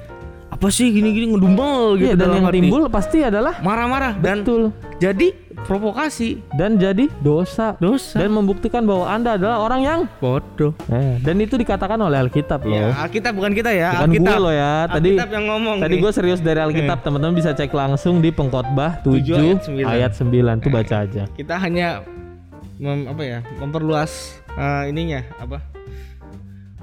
apa 0.46 0.68
sih 0.68 0.86
gini-gini 0.88 1.28
ngedumel 1.28 1.98
gitu 1.98 2.06
Iya, 2.06 2.14
dan 2.14 2.22
dalam 2.24 2.36
yang 2.36 2.46
hati. 2.46 2.58
timbul 2.60 2.82
pasti 2.86 3.18
adalah 3.20 3.58
marah-marah 3.58 4.14
dan 4.16 4.40
betul 4.40 4.70
jadi 4.96 5.34
provokasi 5.64 6.46
dan 6.52 6.76
jadi 6.76 7.10
dosa 7.18 7.74
dosa 7.76 8.16
dan 8.16 8.30
membuktikan 8.30 8.80
bahwa 8.80 9.02
Anda 9.04 9.34
adalah 9.34 9.58
orang 9.60 9.80
yang 9.82 10.00
bodoh. 10.16 10.70
eh, 10.86 11.18
dan 11.18 11.36
itu 11.36 11.56
dikatakan 11.56 11.98
oleh 11.98 12.20
Alkitab 12.20 12.62
loh. 12.62 12.76
Ya, 12.76 12.94
Alkitab 12.96 13.34
bukan 13.34 13.50
kita 13.52 13.70
ya, 13.72 13.98
Bukan 13.98 14.08
Alkitab. 14.08 14.30
gue 14.30 14.36
loh 14.40 14.54
ya. 14.54 14.72
Tadi 14.86 15.10
Alkitab 15.10 15.30
yang 15.32 15.44
ngomong. 15.48 15.76
Tadi 15.80 15.94
gue 15.96 16.12
serius 16.12 16.38
dari 16.38 16.60
Alkitab, 16.64 16.98
teman-teman 17.00 17.34
bisa 17.34 17.50
cek 17.50 17.72
langsung 17.72 18.20
di 18.20 18.30
pengkhotbah 18.30 19.02
7 19.02 19.10
Tujuh 19.10 19.34
ayat 19.34 19.58
sembilan. 19.60 19.90
ayat 19.90 20.12
9 20.14 20.62
tuh 20.62 20.70
baca 20.70 20.94
aja. 21.02 21.22
kita 21.32 21.54
hanya 21.56 21.88
mem- 22.76 23.08
apa 23.08 23.22
ya, 23.24 23.38
memperluas 23.58 24.12
eh, 24.52 24.82
ininya 24.86 25.26
apa? 25.36 25.58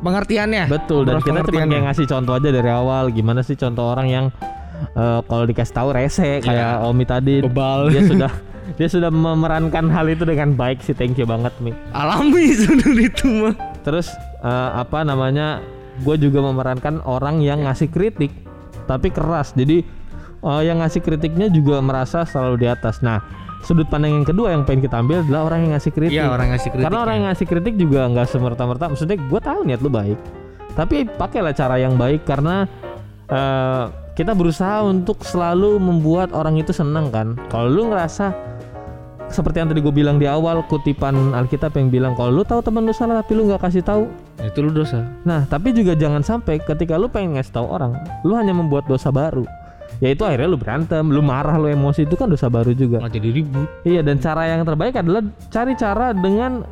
Pengertiannya. 0.01 0.65
Betul 0.65 1.05
dan 1.05 1.21
kita 1.21 1.41
cuma 1.41 1.63
kayak 1.63 1.83
ngasih 1.87 2.05
contoh 2.09 2.33
aja 2.33 2.49
dari 2.49 2.69
awal 2.69 3.09
gimana 3.09 3.41
sih 3.41 3.53
contoh 3.53 3.85
orang 3.87 4.07
yang 4.09 4.25
eh, 4.93 5.19
kalau 5.21 5.45
dikasih 5.45 5.73
tahu 5.73 5.89
rese 5.93 6.41
kayak 6.41 6.81
Omi 6.81 7.05
tadi 7.05 7.39
Iya. 7.39 7.45
Bebal. 7.45 7.79
dia 7.89 8.01
sudah 8.11 8.31
dia 8.71 8.87
sudah 8.87 9.11
memerankan 9.11 9.89
hal 9.89 10.07
itu 10.07 10.23
dengan 10.23 10.55
baik 10.55 10.79
sih 10.79 10.93
thank 10.93 11.17
you 11.17 11.27
banget 11.27 11.51
Mi. 11.59 11.75
alami 11.91 12.49
sebenarnya 12.59 13.05
itu 13.05 13.25
mah. 13.29 13.53
Terus 13.81 14.09
eh, 14.41 14.69
apa 14.75 15.01
namanya? 15.01 15.61
Gue 16.01 16.17
juga 16.17 16.41
memerankan 16.41 17.03
orang 17.05 17.43
yang 17.45 17.61
ngasih 17.61 17.87
kritik 17.87 18.33
tapi 18.85 19.13
keras. 19.13 19.53
Jadi 19.53 19.85
eh, 20.41 20.61
yang 20.65 20.81
ngasih 20.81 21.01
kritiknya 21.01 21.45
juga 21.47 21.77
merasa 21.77 22.25
selalu 22.25 22.65
di 22.65 22.67
atas. 22.67 23.05
Nah, 23.05 23.21
sudut 23.61 23.87
pandang 23.87 24.21
yang 24.21 24.27
kedua 24.27 24.53
yang 24.53 24.65
pengen 24.65 24.85
kita 24.85 25.01
ambil 25.01 25.21
adalah 25.21 25.41
orang 25.49 25.59
yang 25.65 25.71
ngasih 25.77 25.91
kritik. 25.93 26.17
Iya, 26.17 26.27
orang 26.33 26.47
ngasih 26.53 26.69
kritik. 26.73 26.85
Karena 26.85 26.99
orang 27.01 27.15
yang 27.15 27.27
ngasih 27.29 27.47
kritik 27.47 27.73
juga 27.77 27.99
nggak 28.09 28.27
semerta-merta. 28.29 28.83
Maksudnya 28.91 29.17
gue 29.17 29.39
tahu 29.41 29.59
niat 29.65 29.79
lu 29.81 29.89
baik, 29.93 30.17
tapi 30.73 31.05
pakailah 31.05 31.53
cara 31.53 31.75
yang 31.77 31.95
baik 31.95 32.25
karena 32.25 32.65
eh, 33.29 33.83
kita 34.17 34.35
berusaha 34.35 34.83
untuk 34.83 35.23
selalu 35.23 35.79
membuat 35.79 36.35
orang 36.35 36.59
itu 36.59 36.75
senang 36.75 37.09
kan. 37.13 37.37
Kalau 37.47 37.71
lu 37.71 37.89
ngerasa 37.89 38.51
seperti 39.31 39.63
yang 39.63 39.69
tadi 39.71 39.79
gue 39.79 39.95
bilang 39.95 40.19
di 40.19 40.27
awal 40.27 40.59
kutipan 40.67 41.31
Alkitab 41.31 41.71
yang 41.79 41.87
bilang 41.87 42.13
kalau 42.19 42.35
lu 42.35 42.43
tahu 42.43 42.59
teman 42.59 42.83
lu 42.83 42.91
salah 42.91 43.23
tapi 43.23 43.39
lu 43.39 43.47
nggak 43.47 43.63
kasih 43.63 43.81
tahu. 43.81 44.05
itu 44.41 44.57
lu 44.57 44.73
dosa. 44.73 45.05
Nah 45.23 45.45
tapi 45.45 45.69
juga 45.71 45.93
jangan 45.93 46.25
sampai 46.25 46.57
ketika 46.59 46.97
lu 46.97 47.07
pengen 47.07 47.37
ngasih 47.37 47.53
tahu 47.61 47.67
orang, 47.69 47.93
lu 48.25 48.33
hanya 48.35 48.51
membuat 48.51 48.89
dosa 48.89 49.13
baru. 49.13 49.45
Yaitu 49.99 50.23
akhirnya 50.23 50.47
lu 50.47 50.55
berantem, 50.55 51.03
lu 51.03 51.19
marah, 51.19 51.57
lu 51.57 51.67
emosi 51.67 52.05
itu 52.05 52.15
kan 52.15 52.25
dosa 52.25 52.47
baru 52.47 52.71
juga. 52.71 53.03
Jadi 53.03 53.27
ribut. 53.27 53.67
Iya 53.83 54.01
dan 54.01 54.17
cara 54.17 54.47
yang 54.47 54.63
terbaik 54.63 54.95
adalah 54.95 55.21
cari 55.49 55.75
cara 55.75 56.15
dengan 56.15 56.63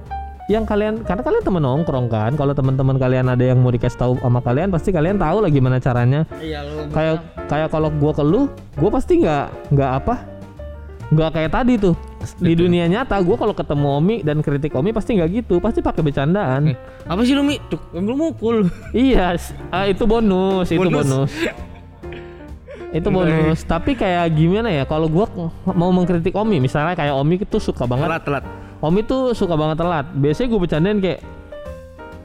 yang 0.49 0.65
kalian 0.65 1.05
karena 1.05 1.21
kalian 1.21 1.43
temen 1.45 1.61
nongkrong 1.61 2.09
kan 2.09 2.33
kalau 2.33 2.57
teman-teman 2.57 2.97
kalian 2.97 3.29
ada 3.29 3.43
yang 3.43 3.61
mau 3.61 3.69
dikasih 3.69 4.01
tahu 4.01 4.13
sama 4.17 4.41
kalian 4.41 4.73
pasti 4.73 4.89
kalian 4.89 5.21
tahu 5.21 5.45
lah 5.45 5.49
gimana 5.53 5.77
caranya 5.77 6.25
Iya 6.41 6.65
lu. 6.65 6.89
kayak 6.89 7.21
kayak 7.45 7.69
kalau 7.69 7.93
gua 7.93 8.17
ke 8.17 8.25
lu 8.25 8.49
gua 8.73 8.89
pasti 8.89 9.21
nggak 9.21 9.45
nggak 9.69 9.91
apa 10.01 10.25
nggak 11.13 11.29
kayak 11.37 11.51
tadi 11.53 11.77
tuh 11.77 11.93
di 12.41 12.57
dunia 12.57 12.89
nyata 12.89 13.21
gua 13.21 13.37
kalau 13.37 13.53
ketemu 13.53 13.87
Omi 14.01 14.15
dan 14.25 14.41
kritik 14.41 14.73
Omi 14.73 14.89
pasti 14.89 15.21
nggak 15.21 15.29
gitu 15.29 15.61
pasti 15.61 15.85
pakai 15.85 16.01
bercandaan 16.01 16.73
Eh, 16.73 16.77
apa 17.05 17.21
sih 17.21 17.37
lu 17.37 17.45
Mi? 17.45 17.61
Tuh, 17.69 17.77
lu 17.93 18.17
mukul. 18.17 18.73
iya 18.89 19.37
ah, 19.69 19.85
itu 19.85 20.01
bonus 20.03 20.65
itu 20.73 20.81
Bonus. 20.81 21.29
itu 22.89 23.07
bonus 23.13 23.61
tapi 23.69 23.93
kayak 23.93 24.33
gimana 24.33 24.73
ya 24.73 24.83
kalau 24.89 25.05
gua 25.05 25.29
mau 25.69 25.93
mengkritik 25.93 26.33
Omi 26.33 26.57
misalnya 26.57 26.97
kayak 26.97 27.13
Omi 27.13 27.37
itu 27.37 27.57
suka 27.61 27.85
banget 27.85 28.09
Telat, 28.09 28.25
telat. 28.25 28.45
Om 28.79 28.95
itu 28.95 29.35
suka 29.35 29.59
banget 29.59 29.83
telat. 29.83 30.05
Biasanya 30.15 30.47
gue 30.47 30.59
bercandain 30.59 30.99
kayak 31.03 31.21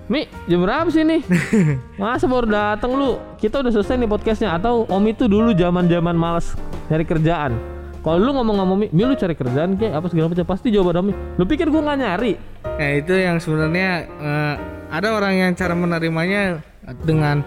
Mi, 0.05 0.29
jam 0.45 0.61
berapa 0.61 0.85
sih 0.93 1.01
nih? 1.01 1.25
Masa 2.01 2.29
baru 2.29 2.45
dateng 2.45 2.93
lu? 2.93 3.17
Kita 3.41 3.65
udah 3.65 3.73
selesai 3.73 3.97
nih 3.97 4.05
podcastnya 4.05 4.53
Atau 4.53 4.85
Om 4.85 5.05
itu 5.09 5.25
dulu 5.25 5.57
zaman 5.57 5.89
zaman 5.89 6.13
males 6.13 6.53
nyari 6.93 7.09
kerjaan 7.09 7.57
Kalau 8.05 8.21
lu 8.21 8.37
ngomong 8.37 8.57
sama 8.61 8.75
Mi, 8.77 8.87
Mi 8.93 9.03
lu 9.09 9.17
cari 9.17 9.33
kerjaan 9.33 9.81
kayak 9.81 9.97
apa 9.97 10.07
segala 10.13 10.29
macam 10.29 10.45
Pasti 10.45 10.69
jawaban 10.69 11.01
Om 11.01 11.09
Lu 11.41 11.45
pikir 11.49 11.73
gue 11.73 11.81
nggak 11.81 11.99
nyari? 12.05 12.33
Ya 12.77 12.89
itu 13.01 13.17
yang 13.17 13.41
sebenarnya 13.41 13.91
eh, 14.05 14.55
ada 14.93 15.09
orang 15.17 15.35
yang 15.41 15.51
cara 15.57 15.73
menerimanya 15.73 16.61
dengan 17.03 17.41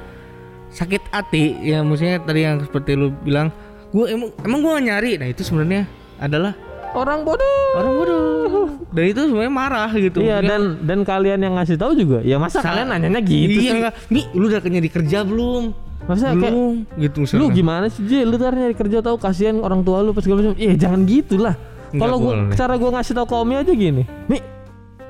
sakit 0.77 1.09
hati 1.09 1.57
ya 1.59 1.81
maksudnya 1.81 2.21
tadi 2.21 2.45
yang 2.45 2.61
seperti 2.61 2.93
lu 2.93 3.09
bilang 3.19 3.49
gue 3.89 4.05
emang 4.05 4.29
emang 4.45 4.59
gue 4.61 4.73
nyari 4.85 5.11
nah 5.17 5.25
itu 5.25 5.41
sebenarnya 5.41 5.89
adalah 6.17 6.53
Orang 6.87 7.27
bodoh 7.27 7.75
orang 7.75 7.93
bodoh 7.93 8.67
dan 8.89 9.03
itu 9.05 9.19
sebenarnya 9.19 9.53
marah 9.53 9.91
gitu 9.91 10.17
Iya 10.17 10.39
dan 10.39 10.81
dan 10.81 11.03
kalian 11.03 11.37
yang 11.37 11.53
ngasih 11.59 11.75
tahu 11.75 11.93
juga 11.93 12.23
Ya 12.23 12.39
masa 12.39 12.63
Sa- 12.63 12.65
kalian 12.65 12.89
nanyanya 12.89 13.21
gitu 13.21 13.53
iya 13.53 13.61
sih? 13.61 13.75
enggak 13.75 13.93
Mi 14.07 14.21
lu 14.31 14.47
udah 14.47 14.61
nyari 14.63 14.89
kerja 14.89 15.21
belum 15.21 15.75
Maksudnya 16.07 16.33
kayak 16.39 16.53
lu 16.55 16.65
gitu 16.95 17.17
misalnya. 17.19 17.41
lu 17.43 17.45
gimana 17.51 17.85
sih 17.91 18.01
Ji? 18.07 18.23
Lu 18.23 18.39
ntar 18.39 18.55
nyari 18.55 18.71
kerja 18.73 19.03
tahu 19.03 19.19
kasihan 19.19 19.59
orang 19.59 19.83
tua 19.83 19.99
lu 19.99 20.15
pas 20.15 20.23
segala 20.23 20.39
macam. 20.39 20.55
Iya 20.55 20.73
jangan 20.79 21.03
gitulah. 21.03 21.55
Kalau 21.91 22.15
gua 22.17 22.33
boleh. 22.39 22.55
cara 22.55 22.73
gua 22.79 22.89
ngasih 22.95 23.13
tau 23.13 23.27
ke 23.27 23.35
Omi 23.35 23.53
aja 23.59 23.73
gini. 23.75 24.07
Nih 24.31 24.41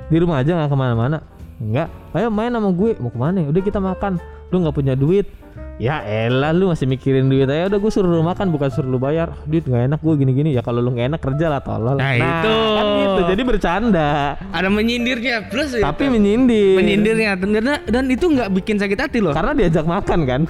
di 0.09 0.17
rumah 0.17 0.41
aja 0.41 0.57
nggak 0.57 0.69
ke 0.69 0.75
mana-mana. 0.75 1.21
Enggak. 1.57 1.93
Ayo 2.17 2.33
main 2.33 2.49
sama 2.49 2.73
gue. 2.73 2.97
Mau 2.97 3.13
ke 3.13 3.19
mana? 3.19 3.45
Udah 3.45 3.61
kita 3.61 3.77
makan. 3.77 4.17
Lu 4.49 4.57
nggak 4.57 4.73
punya 4.73 4.97
duit. 4.97 5.29
Ya 5.77 6.01
elah 6.01 6.57
lu 6.57 6.73
masih 6.73 6.89
mikirin 6.89 7.29
duit 7.29 7.45
aja 7.45 7.69
udah 7.69 7.77
gue 7.77 7.91
suruh 7.93 8.09
lu 8.09 8.25
makan 8.25 8.49
bukan 8.49 8.65
suruh 8.67 8.89
lu 8.89 8.97
bayar 8.97 9.29
Ah, 9.29 9.45
duit 9.45 9.61
nggak 9.61 9.93
enak 9.93 9.99
gue 10.01 10.13
gini-gini 10.17 10.49
ya 10.49 10.65
kalau 10.65 10.81
lu 10.81 10.89
nggak 10.89 11.05
enak 11.05 11.21
kerja 11.21 11.45
lah 11.47 11.61
tolol 11.61 11.95
Nah, 11.95 12.17
itu. 12.17 12.55
kan 12.73 12.85
gitu 12.97 13.21
jadi 13.29 13.41
bercanda 13.45 14.09
Ada 14.49 14.67
menyindirnya 14.67 15.45
plus 15.45 15.77
tapi 15.77 16.03
itu. 16.03 16.17
menyindir 16.17 16.75
menyindirnya 16.75 17.37
dan, 17.37 17.77
dan 17.85 18.05
itu 18.09 18.25
nggak 18.25 18.49
bikin 18.51 18.75
sakit 18.75 18.97
hati 18.97 19.17
loh. 19.21 19.37
karena 19.37 19.53
diajak 19.53 19.85
makan 19.85 20.19
kan 20.25 20.41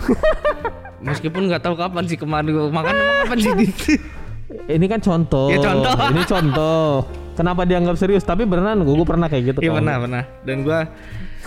Meskipun 1.08 1.52
nggak 1.52 1.60
tahu 1.60 1.76
kapan 1.76 2.04
sih 2.08 2.16
kemarin 2.16 2.48
gua 2.48 2.72
makan 2.72 2.96
kapan 2.96 3.38
sih 3.38 3.52
ini 4.70 4.86
kan 4.88 5.04
contoh. 5.04 5.52
Ya, 5.52 5.60
contoh. 5.60 5.92
Ini 6.08 6.24
contoh. 6.24 7.04
Kenapa 7.36 7.68
dianggap 7.68 8.00
serius? 8.00 8.24
Tapi 8.24 8.48
beneran 8.48 8.80
gue, 8.80 8.96
pernah 9.04 9.28
kayak 9.28 9.44
gitu. 9.54 9.60
Iya 9.60 9.76
pernah 9.76 9.96
pernah. 10.00 10.24
Dan 10.42 10.64
gua 10.64 10.88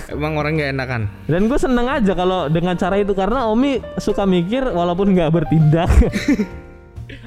emang 0.08 0.40
orang 0.40 0.56
nggak 0.56 0.70
enakan. 0.72 1.02
Dan 1.28 1.50
gue 1.50 1.58
seneng 1.60 1.86
aja 1.90 2.12
kalau 2.16 2.48
dengan 2.48 2.78
cara 2.80 2.96
itu 2.96 3.12
karena 3.12 3.50
Omi 3.50 3.82
suka 4.00 4.24
mikir 4.24 4.64
walaupun 4.72 5.12
nggak 5.12 5.30
bertindak. 5.34 5.90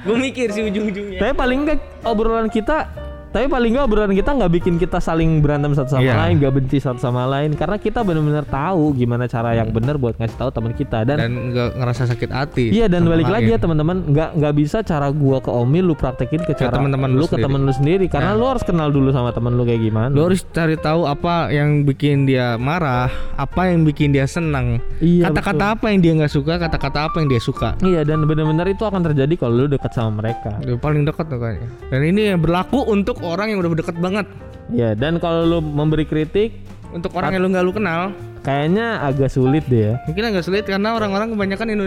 Gue 0.04 0.16
mikir 0.16 0.48
sih 0.48 0.64
ujung-ujungnya. 0.64 1.20
tapi 1.20 1.32
paling 1.36 1.58
enggak 1.64 1.80
obrolan 2.08 2.48
kita, 2.48 2.88
tapi 3.34 3.50
paling 3.50 3.74
enggak 3.74 3.84
obrolan 3.84 4.14
kita 4.14 4.30
nggak 4.30 4.52
bikin 4.54 4.74
kita 4.78 5.02
saling 5.02 5.42
berantem 5.42 5.74
satu 5.74 5.98
sama 5.98 6.06
Iya. 6.06 6.14
lain, 6.16 6.34
nggak 6.38 6.54
benci 6.54 6.78
satu 6.78 7.02
sama 7.02 7.26
lain 7.26 7.50
karena 7.52 7.74
kita 7.76 8.00
benar-benar 8.00 8.46
tahu 8.46 8.94
gimana 8.94 9.26
cara 9.26 9.52
yang 9.52 9.68
benar 9.68 9.98
buat 9.98 10.14
ngasih 10.14 10.38
tahu 10.38 10.54
teman 10.54 10.70
kita 10.70 11.02
dan, 11.02 11.18
Dan 11.18 11.32
nggak 11.50 11.68
ngerasa 11.74 12.02
sakit 12.06 12.30
hati. 12.30 12.70
Iya 12.70 12.86
dan 12.86 13.02
balik 13.04 13.26
lain. 13.26 13.34
lagi 13.34 13.50
ya 13.50 13.58
teman-teman 13.58 14.06
nggak 14.06 14.30
nggak 14.38 14.54
bisa 14.54 14.78
cara 14.80 15.10
gua 15.10 15.42
ke 15.42 15.50
Omi 15.50 15.82
lu 15.82 15.92
praktekin 15.92 16.40
ke 16.40 16.54
cara 16.54 16.78
teman-teman 16.78 17.10
lu 17.10 17.18
lu 17.18 17.26
ke 17.26 17.34
temen 17.34 17.58
lu 17.58 17.74
sendiri 17.74 18.06
karena 18.06 18.38
lu 18.38 18.46
harus 18.46 18.62
kenal 18.62 18.94
dulu 18.94 19.10
sama 19.10 19.34
temen 19.34 19.58
lu 19.58 19.66
kayak 19.66 19.82
gimana. 19.82 20.14
Lo 20.14 20.30
harus 20.30 20.46
cari 20.46 20.78
tahu 20.78 21.02
apa 21.04 21.50
yang 21.50 21.82
bikin 21.82 22.24
dia 22.24 22.54
marah, 22.54 23.10
apa 23.34 23.66
yang 23.66 23.82
bikin 23.82 24.14
dia 24.14 24.30
senang, 24.30 24.78
Iya, 25.02 25.26
kata-kata 25.26 25.74
apa 25.74 25.90
yang 25.90 25.98
dia 25.98 26.12
nggak 26.14 26.30
suka, 26.30 26.54
kata-kata 26.56 27.10
apa 27.10 27.18
yang 27.18 27.26
dia 27.26 27.42
suka. 27.42 27.74
Iya 27.82 28.06
dan 28.06 28.22
benar-benar 28.22 28.70
itu 28.70 28.86
akan 28.86 29.02
terjadi 29.02 29.34
kalau 29.34 29.58
lu 29.58 29.66
dekat 29.66 29.90
sama 29.90 30.22
mereka. 30.22 30.54
Udah 30.62 30.78
paling 30.78 31.02
dekat 31.02 31.26
tuh 31.26 31.40
kayaknya. 31.40 31.68
Dan 31.90 32.00
ini 32.04 32.20
yang 32.30 32.38
berlaku 32.38 32.84
untuk 32.86 33.23
orang 33.26 33.48
yang 33.48 33.58
udah 33.58 33.72
deket 33.74 33.96
banget. 33.96 34.26
Iya 34.66 34.92
dan 34.92 35.16
kalau 35.16 35.44
lu 35.44 35.58
memberi 35.60 36.04
kritik 36.04 36.56
Untuk 36.88 37.10
orang 37.12 37.32
yang 37.32 37.42
lu 37.42 37.50
nggak 37.50 37.64
lu 37.64 37.72
kenal, 37.72 38.14
kayaknya 38.40 39.02
agak 39.02 39.26
sulit 39.28 39.66
deh 39.66 39.90
ya. 39.90 39.94
mungkin 40.04 40.24
agak 40.26 40.42
sulit 40.42 40.62
karena 40.62 40.94
orang-orang 40.94 41.32
kebanyakan 41.32 41.66
Indo 41.68 41.86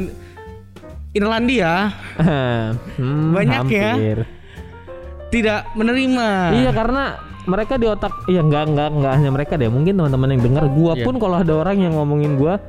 Irlandia 1.12 1.95
Hmm, 3.00 3.32
Banyak 3.32 3.63
ya. 3.67 3.93
hampir. 3.95 4.17
tidak 5.28 5.67
menerima. 5.73 6.28
Iya 6.56 6.71
karena 6.71 7.04
mereka 7.43 7.76
di 7.76 7.84
otak 7.84 8.12
iya 8.28 8.39
nggak 8.41 8.63
nggak 8.69 8.88
nggak 8.93 9.13
hanya 9.13 9.30
mereka 9.30 9.54
deh 9.56 9.67
mungkin 9.67 9.95
teman-teman 9.95 10.36
yang 10.36 10.43
dengar 10.43 10.63
gua 10.69 10.91
Iya. 10.93 11.04
pun 11.04 11.15
kalau 11.15 11.36
ada 11.38 11.54
orang 11.56 11.80
yang 11.80 11.93
ngomongin 11.93 12.36
gua 12.36 12.60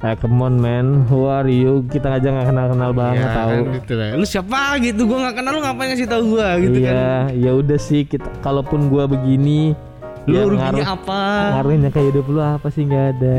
eh 0.00 0.16
come 0.16 0.40
on 0.40 0.56
man 0.56 0.86
who 1.06 1.24
are 1.26 1.44
you 1.44 1.84
kita 1.86 2.08
aja 2.10 2.28
nggak 2.30 2.48
kenal 2.48 2.66
kenal 2.68 2.90
banget 2.90 3.20
Iya, 3.20 3.36
tahu 3.36 3.52
kan 3.52 3.74
gitu 3.76 3.92
lah. 3.94 4.08
Lu 4.14 4.24
siapa 4.24 4.60
gitu? 4.80 5.00
Gua 5.04 5.18
nggak 5.20 5.36
kenal 5.36 5.52
lu 5.52 5.60
ngapain 5.60 5.86
ngasih 5.90 6.08
tahu 6.08 6.22
gua 6.30 6.48
gitu 6.56 6.78
kan. 6.78 6.94
iya 6.94 7.12
ya 7.38 7.50
udah 7.52 7.76
sih 7.78 8.02
kita 8.02 8.24
kalaupun 8.40 8.88
gua 8.88 9.04
begini 9.04 9.76
Lu 10.24 10.32
ya 10.32 10.44
ruginya 10.46 10.72
ngaruh- 10.72 10.88
apa? 10.90 11.20
ngaruhnya 11.54 11.88
kayak 11.90 12.06
hidup 12.08 12.26
lu 12.26 12.40
apa 12.40 12.68
sih 12.68 12.82
nggak 12.82 13.06
ada 13.14 13.36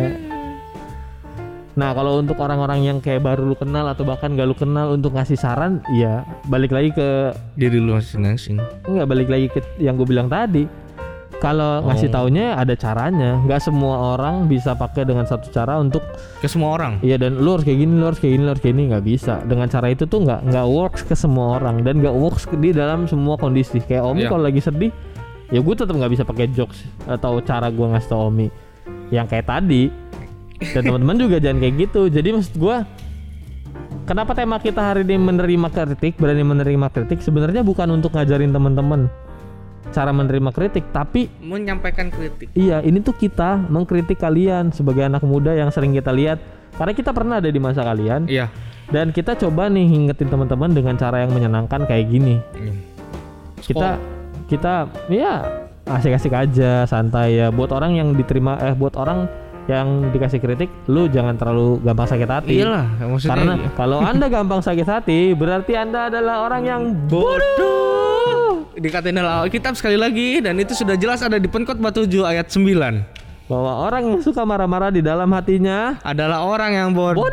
nah 1.71 1.95
kalau 1.95 2.19
untuk 2.19 2.36
orang-orang 2.36 2.84
yang 2.84 2.97
kayak 3.00 3.24
baru 3.24 3.41
lu 3.43 3.56
kenal 3.56 3.88
atau 3.88 4.04
bahkan 4.04 4.30
gak 4.30 4.43
lu 4.43 4.52
kenal 4.52 4.91
untuk 4.91 5.15
ngasih 5.15 5.39
saran 5.39 5.80
ya 5.89 6.19
balik 6.45 6.67
lagi 6.69 6.91
ke 6.91 7.32
Diri 7.56 7.80
lu 7.80 7.95
masing-masing. 7.95 8.60
nggak 8.84 9.08
balik 9.08 9.30
lagi 9.30 9.47
ke 9.47 9.60
yang 9.78 9.95
gue 9.95 10.04
bilang 10.04 10.28
tadi 10.28 10.67
kalau 11.41 11.82
ngasih 11.89 12.13
Oh. 12.13 12.21
taunya 12.21 12.54
ada 12.54 12.77
caranya. 12.77 13.41
Nggak 13.41 13.65
semua 13.65 14.13
orang 14.13 14.45
bisa 14.45 14.77
pakai 14.77 15.04
dengan 15.04 15.25
satu 15.25 15.49
cara 15.49 15.82
untuk 15.82 16.06
Ke 16.38 16.45
semua 16.45 16.77
orang. 16.77 17.01
iya 17.01 17.17
dan 17.17 17.41
lu 17.41 17.58
harus 17.58 17.65
kayak 17.65 17.82
gini 17.82 17.93
lu 17.97 18.06
harus 18.06 18.21
kayak 18.21 18.34
gini 18.38 18.43
lu 18.45 18.51
harus 18.54 18.62
kayak 18.62 18.75
gini. 18.77 18.84
Nggak 18.93 19.04
bisa. 19.04 19.34
Dengan 19.41 19.65
cara 19.65 19.89
itu 19.89 20.06
tuh 20.06 20.21
nggak 20.21 20.39
nggak 20.45 20.65
works 20.69 21.01
ke 21.01 21.17
semua 21.17 21.58
orang 21.58 21.82
dan 21.82 21.97
nggak 21.97 22.13
works 22.13 22.45
di 22.47 22.69
dalam 22.69 23.10
semua 23.10 23.36
kondisi. 23.36 23.82
Kayak 23.82 24.06
Omi 24.06 24.21
Iya. 24.21 24.30
kalau 24.30 24.43
lagi 24.45 24.62
sedih 24.62 24.93
ya 25.49 25.60
gue 25.60 25.73
tetap 25.73 25.91
nggak 25.91 26.12
bisa 26.13 26.23
pakai 26.23 26.45
jokes 26.47 26.77
atau 27.04 27.41
cara 27.41 27.67
gue 27.67 27.84
ngasih 27.84 28.08
tau 28.08 28.30
Omi. 28.30 28.47
Yang 29.10 29.25
kayak 29.27 29.45
tadi. 29.49 29.89
Dan 30.62 30.86
teman-teman 30.86 31.17
juga 31.17 31.41
jangan 31.41 31.58
kayak 31.58 31.75
gitu. 31.82 32.01
Jadi 32.06 32.30
maksud 32.32 32.54
gue 32.54 32.77
kenapa 34.04 34.32
tema 34.32 34.58
kita 34.58 34.77
hari 34.84 35.01
ini 35.01 35.17
menerima 35.17 35.67
kritik 35.67 36.15
berani 36.15 36.45
menerima 36.45 36.88
kritik? 36.88 37.17
Sebenarnya 37.19 37.62
bukan 37.62 37.89
untuk 37.89 38.13
ngajarin 38.13 38.51
teman-teman 38.51 39.10
cara 39.89 40.13
menerima 40.13 40.53
kritik 40.53 40.85
tapi 40.93 41.25
Menyampaikan 41.41 42.13
kritik. 42.13 42.53
Iya, 42.53 42.85
ini 42.85 43.01
tuh 43.01 43.17
kita 43.17 43.57
mengkritik 43.67 44.21
kalian 44.21 44.69
sebagai 44.69 45.01
anak 45.01 45.25
muda 45.25 45.51
yang 45.51 45.73
sering 45.73 45.91
kita 45.91 46.13
lihat 46.13 46.37
karena 46.77 46.93
kita 46.93 47.11
pernah 47.11 47.41
ada 47.41 47.49
di 47.49 47.59
masa 47.59 47.83
kalian 47.83 48.29
Iya. 48.29 48.47
dan 48.93 49.11
kita 49.11 49.35
coba 49.35 49.67
nih 49.67 49.83
ngingetin 49.89 50.29
teman-teman 50.31 50.71
dengan 50.71 50.95
cara 50.95 51.25
yang 51.25 51.33
menyenangkan 51.33 51.83
kayak 51.83 52.05
gini. 52.07 52.39
Kita 53.59 53.99
kita 54.47 54.87
ya 55.07 55.43
asik-asik 55.85 56.31
aja, 56.31 56.85
santai 56.85 57.41
ya. 57.41 57.51
Buat 57.51 57.75
orang 57.75 57.97
yang 57.97 58.13
diterima 58.15 58.55
eh 58.61 58.75
buat 58.77 58.95
orang 58.95 59.27
yang 59.69 60.09
dikasih 60.09 60.41
kritik, 60.41 60.69
lu 60.89 61.05
jangan 61.07 61.37
terlalu 61.37 61.79
gampang 61.85 62.09
sakit 62.09 62.29
hati. 62.29 62.55
Iyalah, 62.59 62.85
maksudnya 62.97 63.29
Karena 63.29 63.53
iya. 63.55 63.69
kalau 63.77 63.99
Anda 64.01 64.25
gampang 64.27 64.61
sakit 64.65 64.87
hati, 64.89 65.19
berarti 65.37 65.73
Anda 65.77 66.09
adalah 66.09 66.49
orang 66.49 66.63
yang 66.65 66.81
bodoh. 67.05 68.50
Dikatain 68.73 69.12
dalam 69.12 69.43
Alkitab 69.43 69.75
sekali 69.75 69.95
lagi 69.95 70.39
dan 70.39 70.55
itu 70.55 70.71
sudah 70.71 70.95
jelas 70.95 71.19
ada 71.19 71.36
di 71.36 71.45
Penkotbah 71.45 71.91
7 71.91 72.07
ayat 72.23 72.47
9. 72.47 73.19
bahwa 73.43 73.84
orang 73.84 74.03
yang 74.05 74.19
suka 74.21 74.41
marah-marah 74.41 74.88
di 74.89 75.03
dalam 75.03 75.27
hatinya 75.29 75.99
Adalah 76.01 76.39
orang 76.41 76.71
yang 76.71 76.89
bodoh. 76.95 77.27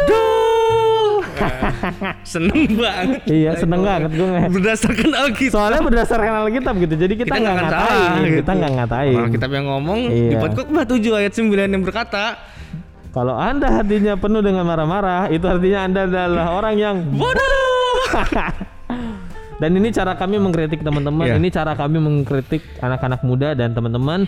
Seneng 2.27 2.74
banget. 2.74 3.22
Iya 3.24 3.55
seneng 3.55 3.87
banget 3.87 4.11
gue 4.11 4.27
nge- 4.27 4.51
Berdasarkan 4.51 5.11
Alkitab. 5.14 5.55
Soalnya 5.55 5.81
berdasarkan 5.81 6.33
Alkitab 6.42 6.74
gitu 6.77 6.94
Jadi 6.96 7.14
kita 7.14 7.31
Kita 7.31 7.38
nggak 7.38 7.55
ngatain 7.57 7.87
salah, 7.87 8.18
Kita 8.18 8.35
gitu. 8.35 8.51
nggak 8.53 8.72
ngatain 8.74 9.16
Alkitab 9.20 9.51
yang 9.53 9.66
ngomong 9.68 10.01
di 10.05 10.18
Iya. 10.29 10.38
Penkotbah 10.42 10.85
7 10.85 10.98
ayat 11.14 11.33
9 11.33 11.46
yang 11.70 11.83
berkata, 11.83 12.24
Kalau 13.09 13.38
anda 13.38 13.68
hatinya 13.72 14.18
penuh 14.18 14.42
dengan 14.42 14.66
marah-marah 14.66 15.31
Itu 15.31 15.46
artinya 15.46 15.87
anda 15.87 16.01
adalah 16.05 16.51
orang 16.53 16.74
yang 16.74 16.96
bodoh. 17.09 17.46
Dan 19.59 19.75
ini 19.75 19.90
cara 19.90 20.14
kami 20.14 20.38
mengkritik 20.38 20.81
teman-teman 20.81 21.27
Iya. 21.27 21.37
Ini 21.37 21.49
cara 21.51 21.75
kami 21.75 21.99
mengkritik 21.99 22.62
anak-anak 22.79 23.21
muda 23.23 23.53
dan 23.53 23.75
teman-teman 23.75 24.25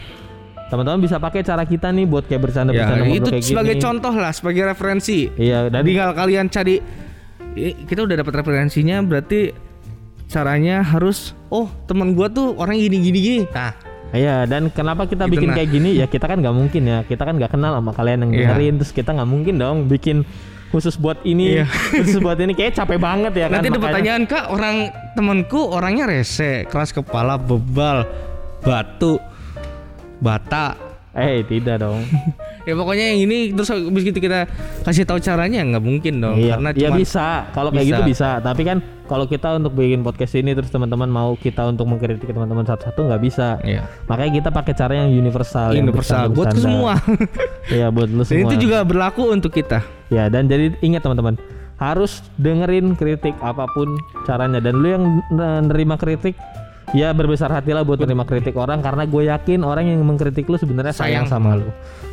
Teman-teman 0.66 0.98
bisa 0.98 1.18
pakai 1.18 1.42
cara 1.42 1.62
kita 1.62 1.90
nih 1.90 2.04
Buat 2.04 2.26
kayak 2.26 2.34
ya, 2.34 2.44
bercanda-bercanda 2.44 2.96
ngobrol 3.00 3.16
itu 3.16 3.30
kayak 3.30 3.42
sebagai 3.44 3.74
gini 3.74 3.82
contoh 3.82 4.14
lah, 4.14 4.30
sebagai 4.30 4.62
referensi. 4.64 5.18
Iya 5.32 5.66
dan 5.66 5.82
Tinggal 5.82 6.10
kalian 6.12 6.46
cari 6.46 6.76
kita 7.58 8.06
udah 8.06 8.16
dapat 8.16 8.34
referensinya 8.36 9.02
berarti 9.02 9.50
caranya 10.26 10.86
harus 10.86 11.34
oh 11.48 11.66
teman 11.84 12.14
gua 12.14 12.30
tuh 12.30 12.54
orang 12.54 12.78
gini 12.78 13.02
gini 13.02 13.18
gini 13.18 13.40
nah 13.50 13.74
Iya 14.10 14.42
dan 14.42 14.70
kenapa 14.70 15.06
kita 15.06 15.26
Gitu, 15.26 15.34
bikin 15.34 15.48
nah. 15.50 15.56
kayak 15.58 15.70
gini 15.70 15.90
ya 15.94 16.06
kita 16.06 16.26
kan 16.26 16.38
nggak 16.38 16.50
mungkin 16.50 16.82
ya 16.82 16.98
kita 17.02 17.22
kan 17.22 17.34
nggak 17.34 17.50
kenal 17.50 17.74
sama 17.74 17.90
kalian 17.90 18.18
yang 18.22 18.30
Iya. 18.30 18.38
dengerin 18.46 18.74
terus 18.78 18.90
kita 18.90 19.10
nggak 19.14 19.26
mungkin 19.26 19.54
dong 19.58 19.76
bikin 19.86 20.22
khusus 20.70 20.94
buat 20.96 21.18
ini. 21.22 21.58
Iya. 21.60 21.66
khusus 22.00 22.18
buat 22.18 22.38
ini. 22.38 22.54
Kayak 22.54 22.82
capek 22.82 22.98
banget 22.98 23.32
ya 23.34 23.46
kan 23.50 23.58
nanti 23.58 23.68
ada 23.68 23.76
makanya- 23.76 23.84
pertanyaan 23.86 24.22
kak 24.26 24.44
orang 24.50 24.76
temanku 25.12 25.60
orangnya 25.66 26.04
rese 26.06 26.64
keras 26.70 26.90
kepala 26.90 27.34
bebal 27.36 28.06
batu 28.62 29.18
bata 30.20 30.89
Eh 31.10 31.42
tidak 31.42 31.82
dong. 31.82 32.06
ya 32.68 32.74
pokoknya 32.78 33.04
yang 33.10 33.20
ini 33.26 33.50
terus 33.50 33.72
habis 33.74 34.02
gitu 34.06 34.22
kita 34.22 34.46
kasih 34.86 35.02
tahu 35.02 35.18
caranya 35.18 35.64
nggak 35.66 35.82
mungkin 35.82 36.22
dong 36.22 36.38
iya, 36.38 36.54
karena 36.54 36.70
ya 36.76 36.90
bisa. 36.94 37.50
Kalau 37.50 37.74
kayak 37.74 37.86
gitu 37.90 38.02
bisa. 38.06 38.38
Tapi 38.38 38.62
kan 38.62 38.78
kalau 39.10 39.26
kita 39.26 39.58
untuk 39.58 39.74
bikin 39.74 40.06
podcast 40.06 40.38
ini 40.38 40.54
terus 40.54 40.70
teman-teman 40.70 41.10
mau 41.10 41.34
kita 41.34 41.66
untuk 41.66 41.90
mengkritik 41.90 42.30
teman-teman 42.30 42.62
satu-satu 42.62 43.10
nggak 43.10 43.22
bisa. 43.26 43.58
Iya. 43.66 43.90
Makanya 44.06 44.32
kita 44.38 44.48
pakai 44.54 44.72
cara 44.78 44.92
yang 45.02 45.10
universal. 45.10 45.74
yang 45.74 45.90
universal 45.90 46.30
buat 46.30 46.54
bercanda-bercanda. 46.54 46.62
semua 46.62 46.92
Iya 47.76 47.86
buat 47.90 48.08
lu 48.10 48.22
dan 48.22 48.26
semua. 48.26 48.46
itu 48.46 48.54
juga 48.62 48.78
berlaku 48.86 49.22
untuk 49.34 49.50
kita 49.54 49.82
Ya 50.10 50.26
dan 50.26 50.46
jadi 50.46 50.74
ingat 50.82 51.02
teman-teman 51.06 51.38
harus 51.80 52.20
dengerin 52.36 52.92
kritik 52.92 53.32
apa 53.40 53.64
pun 53.72 53.96
caranya 54.28 54.60
dan 54.60 54.76
lu 54.76 54.88
yang 54.92 55.04
nerima 55.64 55.96
kritik 55.96 56.36
ya 56.90 57.14
berbesar 57.14 57.50
hatilah 57.50 57.86
buat 57.86 58.02
nerima 58.02 58.26
kritik 58.26 58.54
orang 58.58 58.82
karena 58.82 59.06
gue 59.06 59.22
yakin 59.30 59.62
orang 59.62 59.86
yang 59.86 60.02
mengkritik 60.02 60.46
lu 60.50 60.58
sebenarnya 60.58 60.90
sayang, 60.90 61.26
Sayang 61.26 61.26
sama 61.30 61.60
lu 61.62 61.68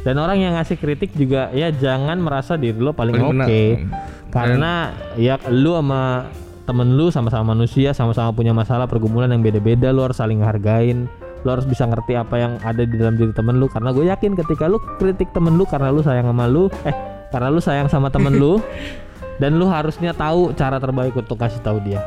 dan 0.06 0.16
orang 0.22 0.38
yang 0.38 0.54
ngasih 0.56 0.78
kritik 0.78 1.12
juga 1.18 1.50
ya 1.52 1.74
jangan 1.74 2.22
merasa 2.22 2.56
diri 2.56 2.78
lu 2.78 2.94
paling 2.94 3.18
Paling 3.18 3.42
oke 3.42 3.64
benar. 3.82 4.30
karena 4.30 4.74
ya 5.18 5.36
lu 5.50 5.74
sama 5.78 6.30
temen 6.68 7.00
lu 7.00 7.08
sama-sama 7.10 7.56
manusia 7.56 7.96
sama-sama 7.96 8.30
punya 8.36 8.52
masalah 8.54 8.86
pergumulan 8.86 9.32
yang 9.32 9.42
beda-beda 9.42 9.90
lu 9.90 10.06
harus 10.06 10.20
saling 10.20 10.44
hargain 10.44 11.10
lu 11.42 11.50
harus 11.54 11.66
bisa 11.66 11.88
ngerti 11.88 12.18
apa 12.18 12.36
yang 12.38 12.54
ada 12.62 12.84
di 12.84 12.96
dalam 12.98 13.16
diri 13.16 13.32
temen 13.32 13.58
lu 13.58 13.66
karena 13.72 13.90
gue 13.96 14.06
yakin 14.10 14.36
ketika 14.36 14.70
lu 14.70 14.78
kritik 15.02 15.32
temen 15.32 15.56
lu 15.58 15.64
karena 15.66 15.90
lu 15.90 16.04
sayang 16.06 16.28
sama 16.30 16.46
lu 16.46 16.70
eh 16.86 16.96
karena 17.32 17.48
lu 17.50 17.60
sayang 17.60 17.88
sama 17.90 18.08
temen 18.14 18.36
lu 18.36 18.60
dan 19.42 19.58
lu 19.58 19.70
harusnya 19.70 20.12
tahu 20.14 20.54
cara 20.58 20.82
terbaik 20.82 21.14
untuk 21.14 21.38
kasih 21.38 21.62
tahu 21.62 21.78
dia. 21.86 22.02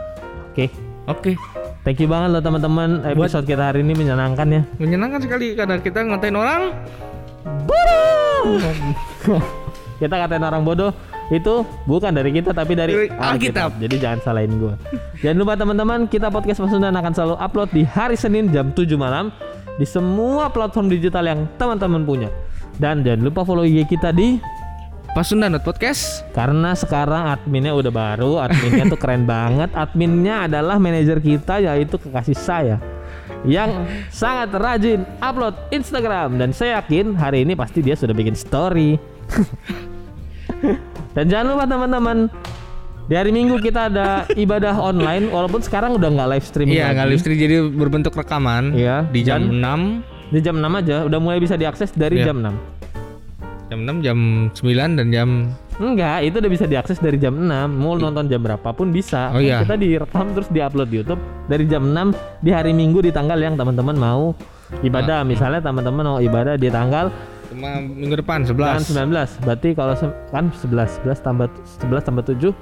Oke. 0.51 0.67
Oke. 1.07 1.39
Thank 1.81 2.05
you 2.05 2.09
banget 2.13 2.29
loh 2.37 2.43
teman-teman. 2.45 3.01
Episode 3.09 3.49
kita 3.49 3.73
hari 3.73 3.81
ini 3.81 3.97
menyenangkan 3.97 4.47
ya. 4.53 4.63
Menyenangkan 4.77 5.25
sekali 5.25 5.57
karena 5.57 5.81
kita 5.81 6.05
ngatain 6.05 6.37
orang 6.37 6.63
kita 10.01 10.15
katain 10.17 10.45
orang 10.45 10.65
bodoh 10.65 10.93
itu 11.33 11.65
bukan 11.89 12.13
dari 12.13 12.37
kita 12.37 12.53
tapi 12.53 12.77
dari 12.77 13.09
Alkitab. 13.09 13.81
Jadi 13.81 13.97
jangan 13.97 14.19
salahin 14.21 14.61
gua. 14.61 14.75
Jangan 15.25 15.37
lupa 15.41 15.55
teman-teman, 15.57 16.05
kita 16.11 16.29
podcast 16.29 16.61
Pasundan 16.61 16.97
akan 16.97 17.13
selalu 17.17 17.37
upload 17.41 17.71
di 17.73 17.83
hari 17.87 18.17
Senin 18.19 18.53
jam 18.53 18.75
7 18.77 18.85
malam 19.01 19.33
di 19.79 19.87
semua 19.89 20.53
platform 20.53 20.93
digital 20.93 21.25
yang 21.25 21.41
teman-teman 21.57 22.05
punya. 22.05 22.29
Dan 22.77 23.07
jangan 23.07 23.25
lupa 23.25 23.41
follow 23.47 23.65
IG 23.65 23.89
kita 23.89 24.13
di 24.13 24.37
Pasundan 25.11 25.59
Podcast. 25.59 26.23
karena 26.31 26.71
sekarang 26.79 27.35
adminnya 27.35 27.75
udah 27.75 27.91
baru, 27.91 28.39
adminnya 28.39 28.87
tuh 28.87 29.01
keren 29.01 29.27
banget. 29.27 29.67
Adminnya 29.75 30.47
adalah 30.47 30.79
manajer 30.79 31.19
kita 31.19 31.59
yaitu 31.59 31.99
kekasih 31.99 32.39
saya 32.39 32.77
yang 33.43 33.89
sangat 34.13 34.53
rajin 34.55 35.03
upload 35.19 35.57
Instagram 35.73 36.37
dan 36.39 36.53
saya 36.53 36.79
yakin 36.79 37.17
hari 37.17 37.43
ini 37.43 37.59
pasti 37.59 37.83
dia 37.83 37.99
sudah 37.99 38.15
bikin 38.15 38.39
story. 38.39 39.01
dan 41.19 41.27
jangan 41.27 41.47
lupa 41.57 41.65
teman-teman 41.67 42.19
di 43.11 43.15
hari 43.19 43.35
Minggu 43.35 43.59
kita 43.59 43.91
ada 43.91 44.31
ibadah 44.39 44.79
online 44.79 45.27
walaupun 45.27 45.59
sekarang 45.59 45.99
udah 45.99 46.07
nggak 46.07 46.29
live 46.39 46.47
streaming 46.47 46.79
Iya, 46.79 46.95
nggak 46.95 47.07
live 47.11 47.21
stream 47.21 47.39
jadi 47.41 47.57
berbentuk 47.67 48.15
rekaman. 48.15 48.71
Iya, 48.79 49.11
Di 49.11 49.27
jam 49.27 49.43
dan- 49.59 49.59
6, 49.59 49.81
Di 50.31 50.39
jam 50.39 50.55
6 50.63 50.71
aja 50.71 50.97
udah 51.03 51.19
mulai 51.19 51.43
bisa 51.43 51.59
diakses 51.59 51.91
dari 51.91 52.23
Iya. 52.23 52.31
jam 52.31 52.39
6. 52.39 52.80
Jam 53.71 53.87
6, 53.87 54.03
jam 54.03 54.19
9 54.51 54.99
dan 54.99 55.07
jam 55.15 55.29
Enggak, 55.81 56.29
itu 56.29 56.37
udah 56.43 56.51
bisa 56.53 56.67
diakses 56.69 57.01
dari 57.01 57.17
jam 57.17 57.33
6. 57.33 57.49
Mau 57.73 57.97
nonton 57.97 58.29
jam 58.29 58.45
berapapun 58.45 58.93
bisa. 58.93 59.33
Oh, 59.33 59.41
iya. 59.41 59.65
Kita 59.65 59.81
direkam 59.81 60.37
terus 60.37 60.53
diupload 60.53 60.93
di 60.93 61.01
YouTube 61.01 61.23
dari 61.49 61.65
jam 61.65 61.89
6 61.89 62.13
di 62.45 62.53
hari 62.53 62.77
Minggu 62.77 63.01
di 63.01 63.09
tanggal 63.09 63.41
yang 63.41 63.57
teman-teman 63.57 63.97
mau 63.97 64.37
Ah. 64.71 64.85
ibadah. 64.85 65.25
Misalnya 65.25 65.65
teman-teman 65.65 66.05
mau 66.05 66.19
ibadah 66.21 66.61
di 66.61 66.69
tanggal 66.69 67.09
cuma 67.51 67.83
minggu 67.83 68.15
depan 68.15 68.45
tanggal 68.45 68.79
11. 68.79 68.93
19. 68.93 69.41
Berarti 69.43 69.69
kalau 69.73 69.95
kan 70.29 70.45
11, 70.53 71.01
11 71.01 71.19
tambah 71.19 71.49
11 71.81 72.03
tambah 72.05 72.23
7 72.29 72.53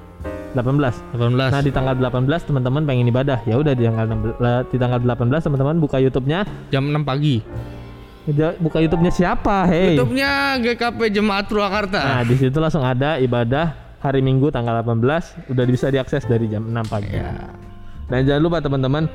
18. 0.55 0.94
18. 1.12 1.51
Nah, 1.53 1.61
di 1.61 1.73
tanggal 1.75 1.94
18 1.99 2.47
teman-teman 2.47 2.87
pengen 2.87 3.11
ibadah. 3.11 3.42
Ya 3.44 3.59
udah 3.59 3.75
di 3.75 3.83
tanggal 3.83 4.07
16 4.07 4.71
di 4.71 4.79
tanggal 4.79 5.01
18 5.03 5.42
teman-teman 5.42 5.77
buka 5.83 5.99
YouTube-nya. 5.99 6.47
jam 6.71 6.87
6 6.87 7.03
pagi. 7.03 7.42
Buka 8.61 8.85
YouTube-nya 8.85 9.09
siapa? 9.09 9.64
Hey. 9.64 9.97
YouTube-nya 9.97 10.61
GKP 10.61 11.01
Jemaat 11.09 11.49
Purwakarta. 11.49 11.97
Nah, 11.97 12.23
di 12.29 12.37
situ 12.37 12.59
langsung 12.61 12.85
ada 12.85 13.17
ibadah 13.17 13.73
hari 14.05 14.21
Minggu 14.21 14.53
tanggal 14.53 14.85
18 14.85 15.49
udah 15.49 15.64
bisa 15.64 15.88
diakses 15.88 16.29
dari 16.29 16.45
jam 16.45 16.69
6 16.69 16.77
pagi. 16.85 17.17
Ya. 17.17 17.49
Dan 18.09 18.29
jangan 18.29 18.43
lupa 18.45 18.61
teman-teman, 18.61 19.09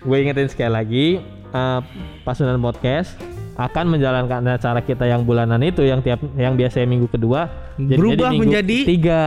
gue 0.00 0.16
ingetin 0.16 0.48
sekali 0.48 0.72
lagi, 0.72 1.06
eh, 1.52 1.80
Pasundan 2.24 2.56
Podcast 2.58 3.12
akan 3.56 3.92
menjalankan 3.92 4.40
acara 4.48 4.80
kita 4.80 5.04
yang 5.04 5.24
bulanan 5.24 5.60
itu 5.60 5.80
yang 5.80 6.04
tiap 6.04 6.20
yang 6.36 6.56
biasanya 6.56 6.84
minggu 6.84 7.08
kedua 7.08 7.48
jadi- 7.80 7.96
Berubah 7.96 8.28
jadi 8.28 8.32
minggu 8.36 8.44
menjadi- 8.52 8.84
tiga. 8.84 9.22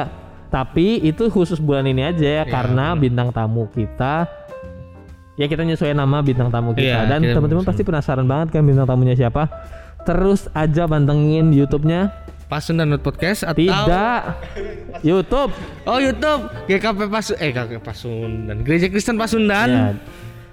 Tapi 0.49 1.05
itu 1.05 1.29
khusus 1.29 1.61
bulan 1.61 1.85
ini 1.85 2.01
aja 2.01 2.25
ya, 2.25 2.33
Iya, 2.41 2.49
karena 2.49 2.97
bintang 2.97 3.29
tamu 3.29 3.69
kita 3.69 4.25
ya 5.39 5.47
kita 5.47 5.63
nyesuaiin 5.63 5.95
nama 5.95 6.19
bintang 6.19 6.51
tamu 6.51 6.75
kita 6.75 6.83
Iya, 6.83 7.07
dan 7.07 7.23
teman-teman 7.23 7.63
pasti 7.63 7.81
penasaran 7.81 8.27
banget 8.27 8.51
kan 8.51 8.61
bintang 8.61 8.83
tamunya 8.83 9.15
siapa. 9.15 9.47
Terus 10.03 10.51
aja 10.51 10.83
pantengin 10.83 11.49
YouTube-nya. 11.49 12.11
Pasundan 12.45 12.89
Podcast 12.97 13.45
atau 13.45 13.61
Tidak. 13.61 14.21
YouTube. 14.99 15.53
Oh 15.85 16.01
YouTube 16.01 16.49
GKP 16.65 16.99
Pasun 17.05 17.35
eh 17.37 17.53
GKP 17.53 17.77
Pasundan 17.79 18.57
Gereja 18.65 18.89
Kristen 18.89 19.15
Pasundan. 19.15 19.69
Ya. 19.69 19.85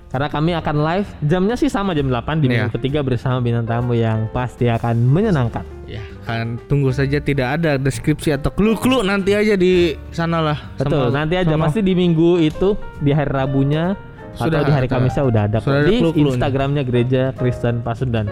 Karena 0.06 0.28
kami 0.28 0.52
akan 0.54 0.76
live 0.78 1.08
jamnya 1.18 1.56
sih 1.56 1.66
sama 1.66 1.90
jam 1.90 2.06
8 2.06 2.38
di 2.38 2.46
minggu 2.46 2.68
Iya. 2.68 2.74
ketiga 2.78 3.00
bersama 3.00 3.40
bintang 3.40 3.66
tamu 3.66 3.92
yang 3.92 4.30
pasti 4.30 4.68
akan 4.68 5.02
menyenangkan. 5.02 5.66
Ya, 5.84 6.04
kan 6.22 6.60
tunggu 6.68 6.94
saja 6.94 7.18
tidak 7.18 7.58
ada 7.58 7.74
deskripsi 7.74 8.32
atau 8.32 8.52
clue-clue 8.52 9.02
nanti 9.02 9.34
aja 9.34 9.56
di 9.56 9.96
sana 10.12 10.38
lah. 10.40 10.58
Betul, 10.78 11.10
Sama- 11.10 11.16
nanti 11.16 11.34
aja 11.34 11.52
sama- 11.52 11.64
pasti 11.68 11.80
di 11.80 11.92
minggu 11.92 12.38
itu 12.38 12.76
di 12.98 13.10
hari 13.10 13.28
Rabunya 13.28 13.96
Sudah 14.36 14.60
atau 14.60 14.68
di 14.68 14.72
hari 14.72 14.86
ada. 14.86 14.94
Kamisnya 14.96 15.24
udah 15.24 15.42
ada 15.48 15.58
Sudah 15.58 15.80
ada 15.80 15.88
di 15.88 15.98
clue-cluenya. 15.98 16.30
Instagramnya 16.36 16.82
Gereja 16.84 17.22
Kristen 17.32 17.80
Pasundan. 17.80 18.26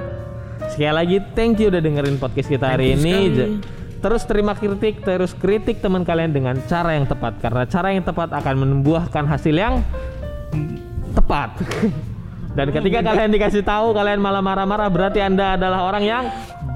Sekali 0.68 0.92
lagi 0.92 1.16
thank 1.32 1.58
you 1.58 1.68
udah 1.68 1.80
dengerin 1.80 2.16
podcast 2.16 2.48
kita 2.48 2.76
hari 2.76 2.94
Thank 2.94 3.00
ini. 3.00 3.12
sekali. 3.12 3.44
Terus 3.98 4.22
terima 4.28 4.52
kritik, 4.52 5.00
terus 5.00 5.32
kritik 5.32 5.80
teman 5.80 6.04
kalian 6.04 6.28
dengan 6.28 6.60
cara 6.68 6.92
yang 6.92 7.08
tepat 7.08 7.40
karena 7.40 7.64
cara 7.64 7.88
yang 7.88 8.04
tepat 8.04 8.36
akan 8.36 8.54
membuahkan 8.60 9.24
hasil 9.24 9.56
yang 9.56 9.80
tepat. 11.16 11.56
Dan 12.56 12.70
ketika 12.70 13.00
kalian 13.02 13.32
dikasih 13.32 13.64
tahu 13.64 13.96
kalian 13.96 14.20
malah 14.20 14.38
marah-marah 14.38 14.86
berarti 14.86 15.18
Anda 15.18 15.56
adalah 15.56 15.88
orang 15.88 16.04
yang 16.04 16.24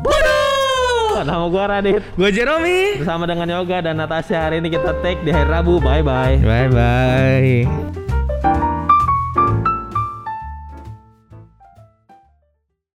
bodoh. 0.02 1.22
Nama 1.22 1.44
gua 1.50 1.64
Radit 1.68 2.02
Gue 2.14 2.30
Jeromi. 2.30 3.02
bersama 3.02 3.26
dengan 3.26 3.46
Yoga 3.50 3.82
dan 3.82 3.98
Natasha 3.98 4.38
hari 4.48 4.58
ini 4.58 4.70
kita 4.70 4.96
take 5.02 5.20
di 5.20 5.30
hari 5.30 5.46
Rabu. 5.46 5.78
Bye 5.78 6.02
bye. 6.02 6.38
Bye 6.40 6.68
bye. 6.72 7.97